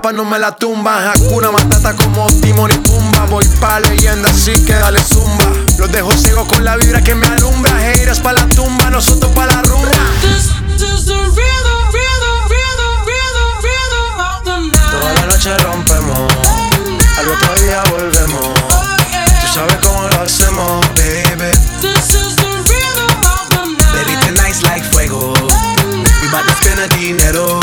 Paz 0.00 0.14
no 0.14 0.24
me 0.24 0.38
la 0.38 0.54
tumba. 0.54 1.12
Hakuna 1.12 1.50
Matata 1.50 1.94
como 1.94 2.26
Timon 2.40 2.70
y 2.70 2.78
Pumba. 2.78 3.26
Voy 3.26 3.44
pa' 3.60 3.80
leyenda 3.80 4.30
así 4.30 4.52
que 4.64 4.74
dale 4.74 5.02
zumba. 5.02 5.44
Los 5.78 5.90
dejo 5.92 6.12
ciego 6.12 6.46
con 6.46 6.64
la 6.64 6.76
vibra 6.76 7.00
que 7.02 7.14
me 7.14 7.26
alumbra. 7.26 7.72
Haters 7.78 8.20
pa' 8.20 8.32
la 8.32 8.46
tumba, 8.48 8.90
nosotros 8.90 9.32
pa' 9.32 9.46
la 9.46 9.62
rumba. 9.62 9.90
Toda 14.90 15.14
la 15.14 15.26
noche 15.26 15.56
rompemos, 15.58 16.32
al 17.18 17.28
otro 17.28 17.54
día 17.62 17.82
volvemos. 17.90 18.54
Tú 19.40 19.46
sabes 19.54 19.76
cómo 19.82 20.08
lo 20.08 20.22
hacemos, 20.22 20.86
baby. 20.94 21.50
Baby, 23.94 24.16
tonight's 24.26 24.62
like 24.62 24.84
fuego. 24.84 25.32
We 26.22 26.28
bout 26.30 26.44
to 26.44 26.52
spend 26.56 26.78
the 26.78 26.88
dinero. 26.96 27.57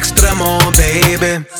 Extremo, 0.00 0.58
baby. 0.76 1.59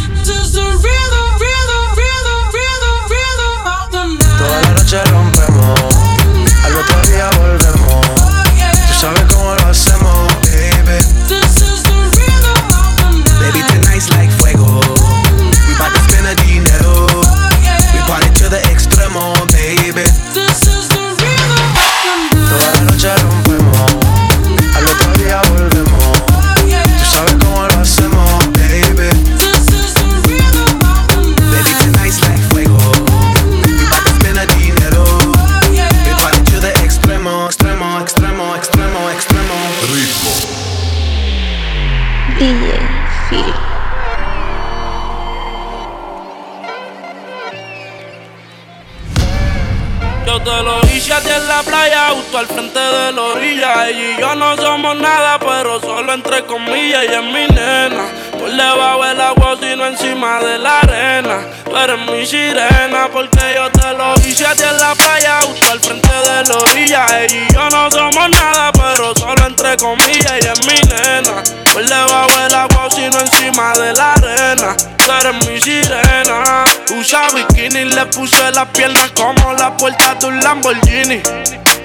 Al 52.41 52.47
frente 52.47 52.79
de 52.79 53.11
la 53.11 53.21
orilla. 53.21 53.87
Ella 53.87 54.17
y 54.17 54.19
yo 54.19 54.33
no 54.35 54.57
somos 54.57 54.95
nada, 54.95 55.37
pero 55.37 55.79
solo 55.79 56.11
entre 56.11 56.43
comillas. 56.45 57.03
Ella 57.03 57.19
es 57.19 57.25
mi 57.25 57.45
nena. 57.55 58.05
Por 58.31 58.49
debajo 58.49 59.05
el 59.05 59.21
agua, 59.21 59.55
sino 59.61 59.85
encima 59.85 60.39
de 60.39 60.57
la 60.57 60.79
arena. 60.79 61.37
Tú 61.63 61.77
eres 61.77 61.99
mi 61.99 62.25
sirena, 62.25 63.07
porque 63.13 63.39
yo 63.55 63.69
te 63.69 63.93
lo 63.93 64.15
hice 64.25 64.47
a 64.47 64.55
ti 64.55 64.63
en 64.63 64.79
la 64.79 64.95
playa, 64.95 65.39
justo 65.43 65.71
al 65.71 65.79
frente 65.79 66.09
de 66.09 66.43
la 66.49 66.57
orilla. 66.57 67.05
Ella 67.19 67.47
y 67.47 67.53
yo 67.53 67.69
no 67.69 67.91
somos 67.91 68.29
nada, 68.29 68.71
pero 68.71 69.13
solo 69.15 69.45
entre 69.45 69.77
comillas. 69.77 70.31
Ella 70.31 70.53
es 70.53 70.65
mi 70.65 70.79
nena. 70.89 71.43
Por 71.71 71.85
debajo 71.85 72.31
el 72.47 72.55
agua, 72.55 72.89
sino 72.89 73.19
encima 73.19 73.73
de 73.73 73.93
la 73.93 74.13
arena. 74.13 74.75
Tú 74.97 75.11
eres 75.11 75.47
mi 75.47 75.61
sirena. 75.61 76.65
Usa 76.97 77.27
bikini, 77.35 77.85
le 77.85 78.05
puse 78.07 78.51
las 78.51 78.67
piernas 78.69 79.11
como 79.11 79.53
la 79.53 79.77
puerta 79.77 80.15
de 80.15 80.25
un 80.25 80.39
Lamborghini. 80.39 81.21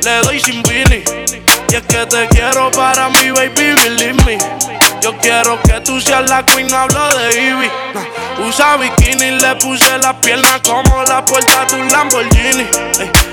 Le 0.02 0.20
doy 0.22 0.40
sin 0.40 0.62
vini. 0.62 1.02
Y 1.68 1.74
es 1.74 1.82
que 1.82 2.06
te 2.06 2.28
quiero 2.28 2.70
para 2.70 3.08
mi 3.08 3.30
baby, 3.30 3.74
believe 3.74 4.24
me. 4.24 4.38
Yo 5.02 5.16
quiero 5.18 5.60
que 5.62 5.80
tú 5.80 6.00
seas 6.00 6.28
la 6.28 6.44
queen, 6.44 6.72
hablo 6.72 7.08
de 7.16 7.40
Ivy. 7.40 7.70
Usa 8.46 8.76
bikini, 8.76 9.38
le 9.38 9.54
puse 9.56 9.98
las 9.98 10.14
piernas 10.16 10.60
como 10.64 11.02
la 11.04 11.24
puerta 11.24 11.64
de 11.66 11.80
un 11.80 11.88
Lamborghini. 11.90 12.66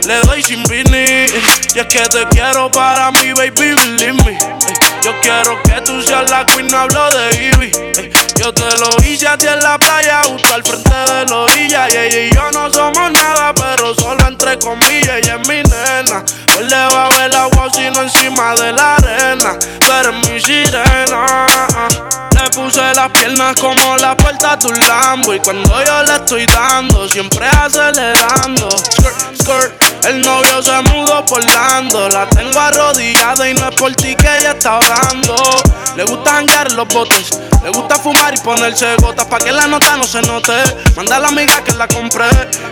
le 0.05 0.19
doy 0.21 0.41
sin 0.41 0.63
vini. 0.63 1.25
Y 1.75 1.79
es 1.79 1.87
que 1.87 2.07
te 2.09 2.25
quiero 2.29 2.71
para 2.71 3.11
mi 3.11 3.33
baby, 3.33 3.75
believe 3.75 4.13
me. 4.23 4.37
yo 5.03 5.13
quiero 5.21 5.61
que 5.63 5.81
tú 5.81 6.01
seas 6.01 6.29
la 6.29 6.45
queen, 6.45 6.73
hablo 6.73 7.09
de 7.11 7.51
Ivy. 7.53 7.71
yo 8.37 8.53
te 8.53 8.77
lo 8.77 8.89
hice 9.05 9.27
a 9.27 9.37
ti 9.37 9.47
en 9.47 9.59
la 9.61 9.77
playa, 9.77 10.21
justo 10.25 10.53
al 10.53 10.63
frente 10.63 10.89
de 10.89 11.25
la 11.25 11.37
orilla. 11.37 11.87
Y 11.89 11.97
ella 11.97 12.19
y 12.19 12.31
yo 12.33 12.51
no 12.51 12.71
somos 12.71 13.11
nada, 13.11 13.53
pero 13.53 13.93
solo 13.95 14.22
debajo 16.67 17.13
del 17.19 17.35
agua, 17.35 17.67
sino 17.73 18.01
encima 18.01 18.55
de 18.55 18.73
la 18.73 18.95
arena. 18.95 19.57
Tú 19.79 19.91
eres 19.91 20.13
mi 20.29 20.39
sirena. 20.39 21.47
Le 22.31 22.49
puse 22.49 22.92
las 23.03 23.11
piernas 23.11 23.55
como 23.59 23.97
la 23.97 24.15
puerta 24.15 24.55
de 24.55 24.67
un 24.67 24.79
Lambo. 24.79 25.33
Y 25.33 25.39
cuando 25.39 25.83
yo 25.83 26.03
le 26.03 26.15
estoy 26.15 26.45
dando, 26.45 27.07
siempre 27.09 27.47
acelerando. 27.47 28.69
Skirt, 28.69 29.41
skirt. 29.41 29.83
El 30.05 30.21
novio 30.21 30.61
se 30.61 30.81
mudó 30.83 31.25
por 31.25 31.43
Lando. 31.43 32.09
La 32.09 32.27
tengo 32.29 32.59
arrodillada 32.59 33.49
y 33.49 33.53
no 33.53 33.69
es 33.69 33.75
por 33.75 33.93
ti 33.95 34.15
que 34.15 34.37
ella 34.37 34.51
está 34.51 34.77
hablando. 34.77 35.35
Le 35.95 36.03
gusta 36.03 36.31
janguear 36.31 36.71
los 36.73 36.87
botes. 36.89 37.39
Le 37.63 37.69
gusta 37.69 37.95
fumar 37.95 38.33
y 38.33 38.37
ponerse 38.39 38.95
gotas 38.97 39.25
pa' 39.25 39.37
que 39.37 39.51
la 39.51 39.67
nota 39.67 39.95
no 39.95 40.03
se 40.03 40.21
note. 40.21 40.53
Manda 40.95 41.17
a 41.17 41.19
la 41.19 41.27
amiga 41.29 41.63
que 41.63 41.71
la 41.73 41.87
compré. 41.87 42.25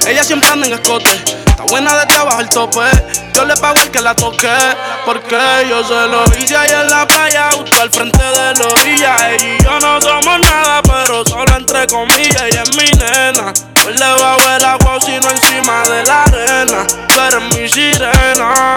Ella 0.06 0.24
siempre 0.24 0.50
anda 0.50 0.68
en 0.68 0.74
escote. 0.74 1.10
Está 1.46 1.64
buena 1.64 1.96
de 1.96 2.06
trabajo 2.06 2.42
el 2.42 2.50
tope. 2.50 2.82
Yo 3.34 3.46
le 3.46 3.56
pago 3.56 3.82
el 3.82 3.92
que 3.92 4.02
la 4.02 4.14
toque. 4.14 4.50
Porque 5.06 5.38
yo 5.70 5.84
se 5.84 6.08
lo 6.08 6.26
hice 6.38 6.58
ahí 6.58 6.70
en 6.70 6.90
la 6.90 7.08
playa, 7.08 7.50
justo 7.54 7.82
al 7.82 7.90
frente 7.90 8.24
de 8.24 8.54
la 8.56 8.68
orilla. 8.68 9.16
Ella 9.32 9.46
y 9.46 9.64
yo 9.64 9.80
no 9.80 10.02
somos 10.02 10.21
nada, 10.26 10.82
pero 10.84 11.26
solo 11.26 11.56
entre 11.58 11.88
comillas. 11.88 12.42
Ella 12.42 12.64
es 12.64 12.76
mi 12.76 12.90
nena. 13.00 13.54
Por 13.82 13.96
debajo 13.96 14.42
del 14.50 14.66
agua, 14.66 15.00
sino 15.02 15.30
encima 15.30 15.84
de 15.84 16.04
la 16.04 16.24
arena. 16.24 16.88
Tú 17.08 17.20
eres 17.20 17.56
mi 17.56 17.68
sirena. 17.68 18.76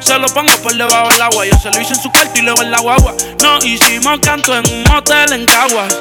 Se 0.00 0.18
lo 0.18 0.26
pongo 0.28 0.52
por 0.62 0.74
debajo 0.74 1.08
del 1.08 1.22
agua. 1.22 1.46
Yo 1.46 1.58
se 1.58 1.70
lo 1.70 1.80
hice 1.80 1.94
en 1.94 2.02
su 2.02 2.10
cuarto 2.10 2.38
y 2.38 2.42
luego 2.42 2.62
en 2.62 2.70
la 2.70 2.78
guagua. 2.78 3.14
No 3.42 3.58
hicimos 3.58 4.20
canto 4.20 4.56
en 4.56 4.64
un 4.72 4.90
hotel 4.90 5.32
en 5.32 5.46
Caguas. 5.46 5.94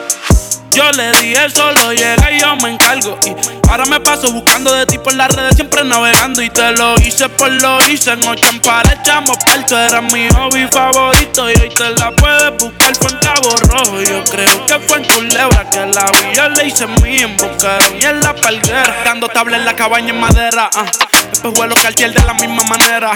Yo 0.76 0.92
le 0.92 1.10
dije 1.14 1.50
solo 1.52 1.94
llega 1.94 2.32
y 2.34 2.42
yo 2.42 2.54
me 2.58 2.72
encargo. 2.72 3.18
Y 3.26 3.34
ahora 3.70 3.86
me 3.86 3.98
paso 4.02 4.30
buscando 4.34 4.74
de 4.74 4.86
ti 4.86 4.98
por 4.98 5.14
las 5.14 5.34
redes, 5.34 5.56
siempre 5.56 5.86
navegando. 5.86 6.42
Y 6.42 6.50
te 6.50 6.72
lo 6.74 6.96
hice 6.96 7.30
por 7.30 7.50
lo 7.50 7.78
hice. 7.88 8.12
En 8.12 8.28
ocho 8.28 8.50
echamos 8.92 9.38
parto. 9.46 9.80
Era 9.80 10.02
mi 10.02 10.28
hobby 10.32 10.68
favorito. 10.70 11.50
Y 11.50 11.54
hoy 11.62 11.70
te 11.70 11.92
la 11.92 12.12
puedes 12.12 12.52
buscar. 12.58 12.94
Fue 12.94 13.10
en 13.10 13.18
Cabo 13.20 13.56
Rojo. 13.56 14.02
Yo 14.02 14.22
creo 14.26 14.66
que 14.66 14.80
fue 14.80 14.98
en 14.98 15.06
Culebra 15.06 15.70
que 15.70 15.86
la 15.86 16.12
vi. 16.12 16.36
Yo 16.36 16.50
le 16.50 16.68
hice 16.68 16.88
mi 16.88 17.20
en 17.20 17.38
Bocaron 17.38 17.96
y 17.98 18.04
en 18.04 18.20
la 18.20 18.36
palguera. 18.36 19.02
Dando 19.06 19.30
tabla 19.30 19.56
en 19.56 19.64
la 19.64 19.78
cabaña 19.78 20.10
en 20.10 20.20
madera. 20.20 20.70
Uh. 20.76 21.30
Después 21.30 21.54
vuelo 21.54 21.76
cartier 21.76 22.14
de 22.14 22.22
la 22.26 22.34
misma 22.34 22.64
manera. 22.64 23.14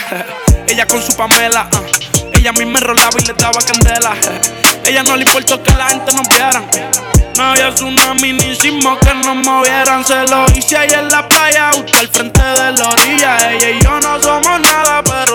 Ella 0.66 0.88
con 0.88 1.04
su 1.04 1.14
Pamela. 1.14 1.68
Uh. 1.74 2.38
Ella 2.38 2.52
a 2.52 2.54
mí 2.54 2.66
me 2.66 2.80
rolaba 2.80 3.20
y 3.20 3.26
le 3.26 3.34
daba 3.34 3.60
candela. 3.60 4.16
Ella 4.86 5.04
no 5.04 5.18
le 5.18 5.26
importó 5.26 5.62
que 5.62 5.72
la 5.72 5.90
gente 5.90 6.14
nos 6.14 6.26
viera. 6.30 6.64
No 7.40 7.46
había 7.46 7.74
tsunami 7.74 8.34
ni 8.34 8.58
que 8.58 9.14
nos 9.14 9.36
movieran. 9.48 10.04
Se 10.04 10.28
lo 10.28 10.46
hice 10.58 10.76
ahí 10.76 10.90
en 10.92 11.08
la 11.08 11.26
playa, 11.26 11.72
justo 11.74 11.98
al 11.98 12.08
frente 12.10 12.42
de 12.42 12.72
la 12.74 12.90
orilla. 12.90 13.38
Ella 13.54 13.70
y 13.70 13.80
yo 13.82 13.98
no 14.02 14.22
somos 14.22 14.60
nada, 14.60 15.02
pero 15.02 15.29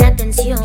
la 0.00 0.08
atención. 0.08 0.60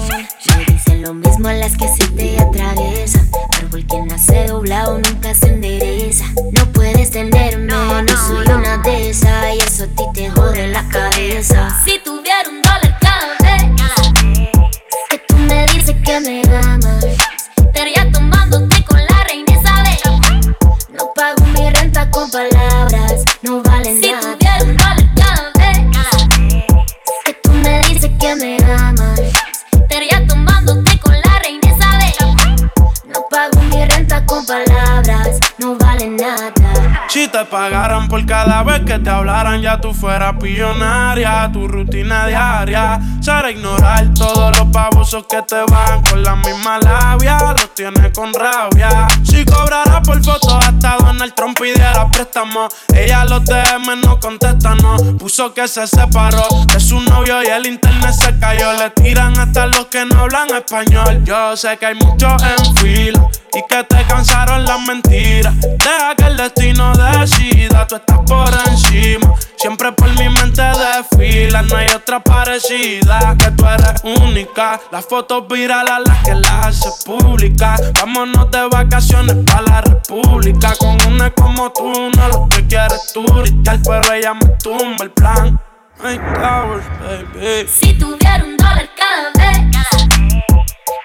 Me 0.57 0.65
dicen 0.65 1.01
lo 1.01 1.13
mismo 1.13 1.47
a 1.47 1.53
las 1.53 1.77
que 1.77 1.87
se 1.87 2.07
te 2.09 2.39
atraviesan. 2.39 3.29
Árbol 3.59 3.85
que 3.85 4.01
nace 4.03 4.47
doblado 4.47 4.97
nunca 4.97 5.33
se 5.33 5.47
endereza. 5.47 6.25
No 6.53 6.65
puedes 6.71 7.11
tenerme, 7.11 7.67
no, 7.67 8.17
soy 8.27 8.47
una 8.47 8.77
de 8.79 9.09
esas 9.09 9.55
y 9.55 9.59
eso 9.59 9.83
a 9.83 9.87
ti 9.87 10.03
te 10.13 10.29
jode 10.31 10.67
la 10.67 10.87
cabeza. 10.89 11.81
Si 11.85 11.99
tuviera 12.03 12.49
un 12.49 12.61
dólar 12.61 12.97
cada 12.99 13.27
vez 13.27 13.35
que 16.05 16.19
renta 16.19 16.94
Si 37.65 37.71
te 37.71 37.94
por 38.07 38.25
cada 38.25 38.63
vez 38.63 38.81
que 38.81 38.99
te 38.99 39.09
hablaran, 39.09 39.61
ya 39.61 39.79
tú 39.79 39.93
fueras 39.93 40.35
pillonaria. 40.41 41.49
Tu 41.51 41.67
rutina 41.67 42.27
diaria 42.27 42.99
será 43.21 43.51
ignorar 43.51 44.13
todos 44.13 44.57
los 44.57 44.71
babosos 44.71 45.25
que 45.29 45.41
te 45.43 45.63
van 45.71 46.01
con 46.03 46.23
la 46.23 46.35
misma 46.35 46.79
labia. 46.79 47.37
Los 47.53 47.73
tienes 47.73 48.11
con 48.13 48.33
rabia. 48.33 49.07
Si 49.23 49.43
cobrara 49.45 50.01
por 50.01 50.23
fotos 50.23 50.53
hasta 50.65 50.97
Donald 50.97 51.33
Trump 51.35 51.59
pidiera 51.59 52.09
préstamo, 52.11 52.67
ella 52.93 53.25
los 53.25 53.43
DM 53.45 54.01
no 54.03 54.19
contesta, 54.19 54.75
no. 54.75 54.97
Puso 55.17 55.53
que 55.53 55.67
se 55.67 55.87
separó 55.87 56.47
de 56.67 56.79
su 56.79 56.99
novio 57.01 57.43
y 57.43 57.47
el 57.47 57.65
internet 57.67 58.13
se 58.13 58.37
cayó. 58.39 58.73
Le 58.73 58.89
tiran 58.91 59.37
hasta 59.37 59.67
los 59.67 59.85
que 59.87 60.05
no 60.05 60.21
hablan 60.21 60.49
español. 60.55 61.23
Yo 61.23 61.55
sé 61.55 61.77
que 61.77 61.87
hay 61.87 61.95
muchos 61.95 62.41
en 62.43 62.75
fila 62.77 63.27
y 63.53 63.63
que 63.69 63.83
te 63.83 64.03
cansaron 64.03 64.65
las 64.65 64.79
mentiras. 64.81 65.53
Deja 65.61 66.15
que 66.17 66.25
el 66.25 66.37
destino 66.37 66.93
decida, 66.95 67.87
tú 67.99 68.13
estás 68.13 68.19
por 68.27 68.69
encima. 68.69 69.33
Siempre 69.57 69.91
por 69.91 70.09
mi 70.19 70.29
mente 70.29 70.61
desfila, 70.61 71.61
no 71.63 71.77
hay 71.77 71.87
otra 71.87 72.19
parecida. 72.19 73.35
Que 73.37 73.51
tú 73.51 73.65
eres 73.65 74.21
única. 74.21 74.79
Las 74.91 75.05
fotos 75.05 75.47
virales 75.47 75.93
las 76.05 76.23
que 76.23 76.35
las 76.35 76.67
hace 76.67 76.89
pública. 77.05 77.77
Vámonos 77.95 78.51
de 78.51 78.67
vacaciones 78.69 79.35
para 79.45 79.61
la 79.61 79.81
república. 79.81 80.73
Con 80.77 80.97
una 81.05 81.31
como 81.31 81.71
tú, 81.71 81.91
no 82.15 82.27
lo 82.29 82.49
que 82.49 82.65
quieres 82.67 83.11
tú. 83.13 83.25
pero 83.63 84.13
ella 84.13 84.33
me 84.33 84.47
tumba 84.61 85.03
el 85.05 85.11
plan. 85.11 85.59
Si 87.67 87.93
tuviera 87.93 88.43
un 88.43 88.57
dólar 88.57 88.89
cada 88.95 89.31
vez 89.37 89.59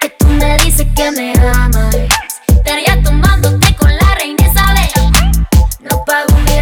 que 0.01 0.09
tú 0.09 0.27
me 0.27 0.57
dices 0.57 0.85
que 0.95 1.11
me 1.11 1.33
amas, 1.53 1.95
estaría 2.47 3.01
tomándote 3.01 3.75
con 3.75 3.89
la 3.89 4.15
reina 4.15 4.45
Isabel. 4.45 4.89
No 5.79 6.03
pago 6.05 6.35
mi 6.45 6.61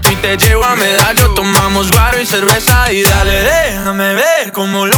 Ti 0.00 0.16
te 0.16 0.36
llevo 0.36 0.64
a 0.64 0.74
medallo, 0.76 1.34
tomamos 1.34 1.90
guaro 1.90 2.20
y 2.20 2.26
cerveza 2.26 2.92
y 2.92 3.02
dale, 3.02 3.42
déjame 3.42 4.14
ver 4.14 4.52
cómo 4.52 4.86
lo, 4.86 4.96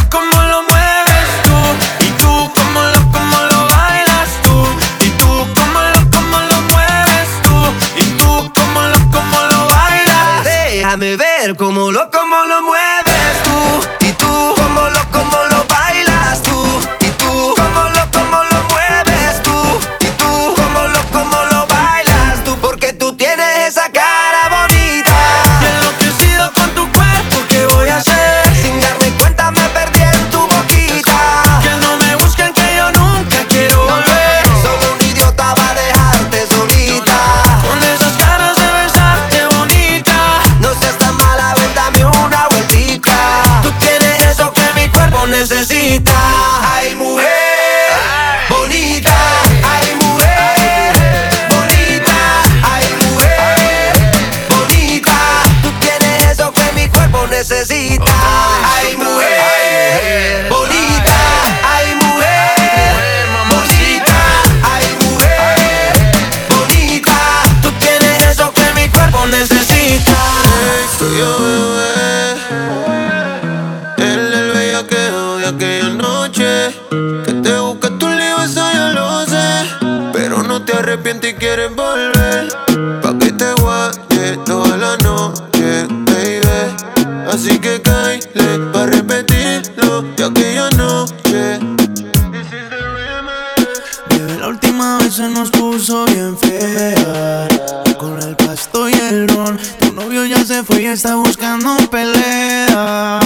se 95.16 95.28
nos 95.30 95.50
puso 95.50 96.04
bien 96.04 96.36
fea. 96.36 97.48
Con 97.96 98.22
el 98.22 98.36
pasto 98.36 98.86
y 98.86 98.92
el 98.92 99.26
ron. 99.26 99.58
Tu 99.78 99.90
novio 99.94 100.26
ya 100.26 100.44
se 100.44 100.62
fue 100.62 100.82
y 100.82 100.86
está 100.86 101.16
buscando 101.16 101.74
pelea. 101.90 103.18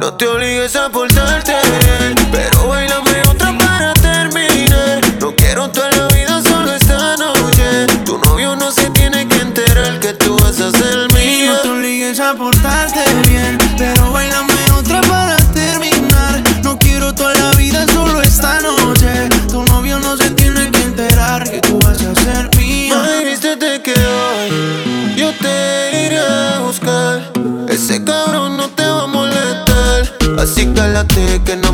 No 0.00 0.14
te 0.14 0.28
obligues 0.28 0.76
a 0.76 0.88
portarte 0.88 1.15
Así 30.86 30.92
cálate 30.92 31.42
que 31.44 31.56
nos 31.56 31.65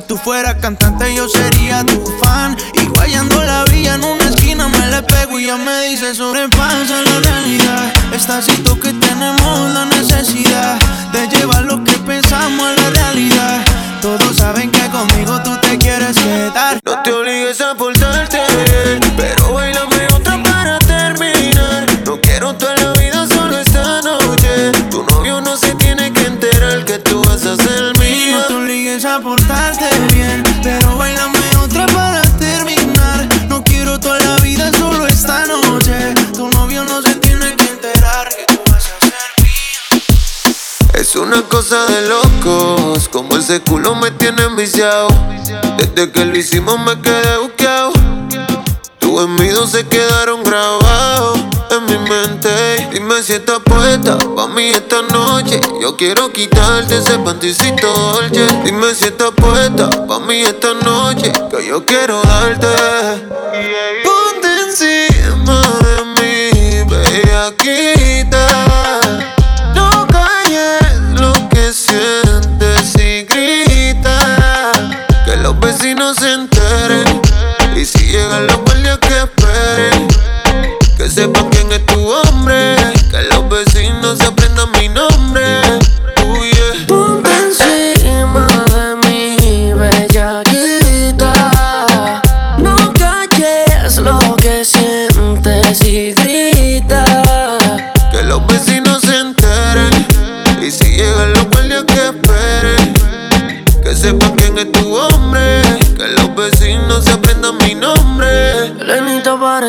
Si 0.00 0.06
tú 0.06 0.16
fueras 0.16 0.54
cantante, 0.54 1.14
yo 1.14 1.28
sería 1.28 1.84
tu 1.84 2.02
fan. 2.22 2.56
Y 2.72 2.86
guayando 2.86 3.44
la 3.44 3.64
villa 3.64 3.96
en 3.96 4.04
una 4.04 4.24
esquina 4.30 4.66
me 4.68 4.86
le 4.86 5.02
pego 5.02 5.38
y 5.38 5.46
ya 5.46 5.58
me 5.58 5.88
dice 5.88 6.14
sobrepasa 6.14 7.02
la 7.02 7.20
realidad. 7.20 7.92
Esta 8.14 8.40
situación 8.40 8.69
cosa 41.70 41.86
de 41.86 42.08
locos. 42.08 43.08
Como 43.08 43.36
ese 43.36 43.60
culo 43.60 43.94
me 43.94 44.10
tiene 44.10 44.42
enviciado. 44.42 45.08
Desde 45.76 46.10
que 46.10 46.24
lo 46.24 46.36
hicimos 46.36 46.80
me 46.80 47.00
quedé 47.00 47.38
buqueado. 47.38 47.92
Tus 48.98 49.22
envidos 49.22 49.70
se 49.70 49.86
quedaron 49.86 50.42
grabados 50.42 51.38
en 51.70 51.86
mi 51.86 51.98
mente. 52.08 52.88
Dime 52.92 53.22
si 53.22 53.34
estás 53.34 53.60
puesta 53.60 54.18
pa' 54.18 54.48
mí 54.48 54.70
esta 54.70 55.02
noche. 55.02 55.60
Yo 55.80 55.96
quiero 55.96 56.32
quitarte 56.32 56.96
ese 56.98 57.18
panticito 57.18 57.86
dolce. 57.92 58.46
Dime 58.64 58.92
si 58.92 59.04
estás 59.04 59.30
puesta 59.30 59.88
pa' 60.08 60.18
mí 60.18 60.40
esta 60.40 60.74
noche. 60.74 61.32
Que 61.50 61.68
yo 61.68 61.84
quiero 61.84 62.20
darte. 62.22 62.66
Ponte 64.02 64.48
encima 64.66 65.62
de 65.84 66.04
mí, 66.16 66.90
bella 66.90 67.54
quita. 67.56 68.69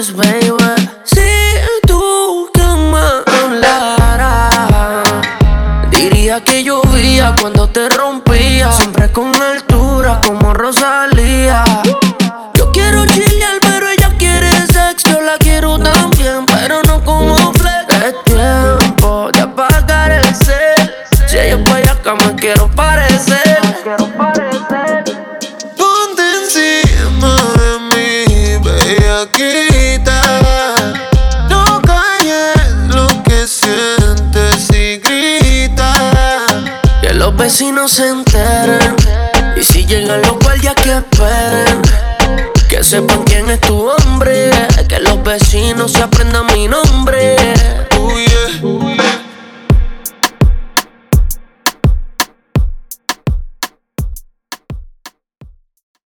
was 0.01 0.11
when 0.13 0.40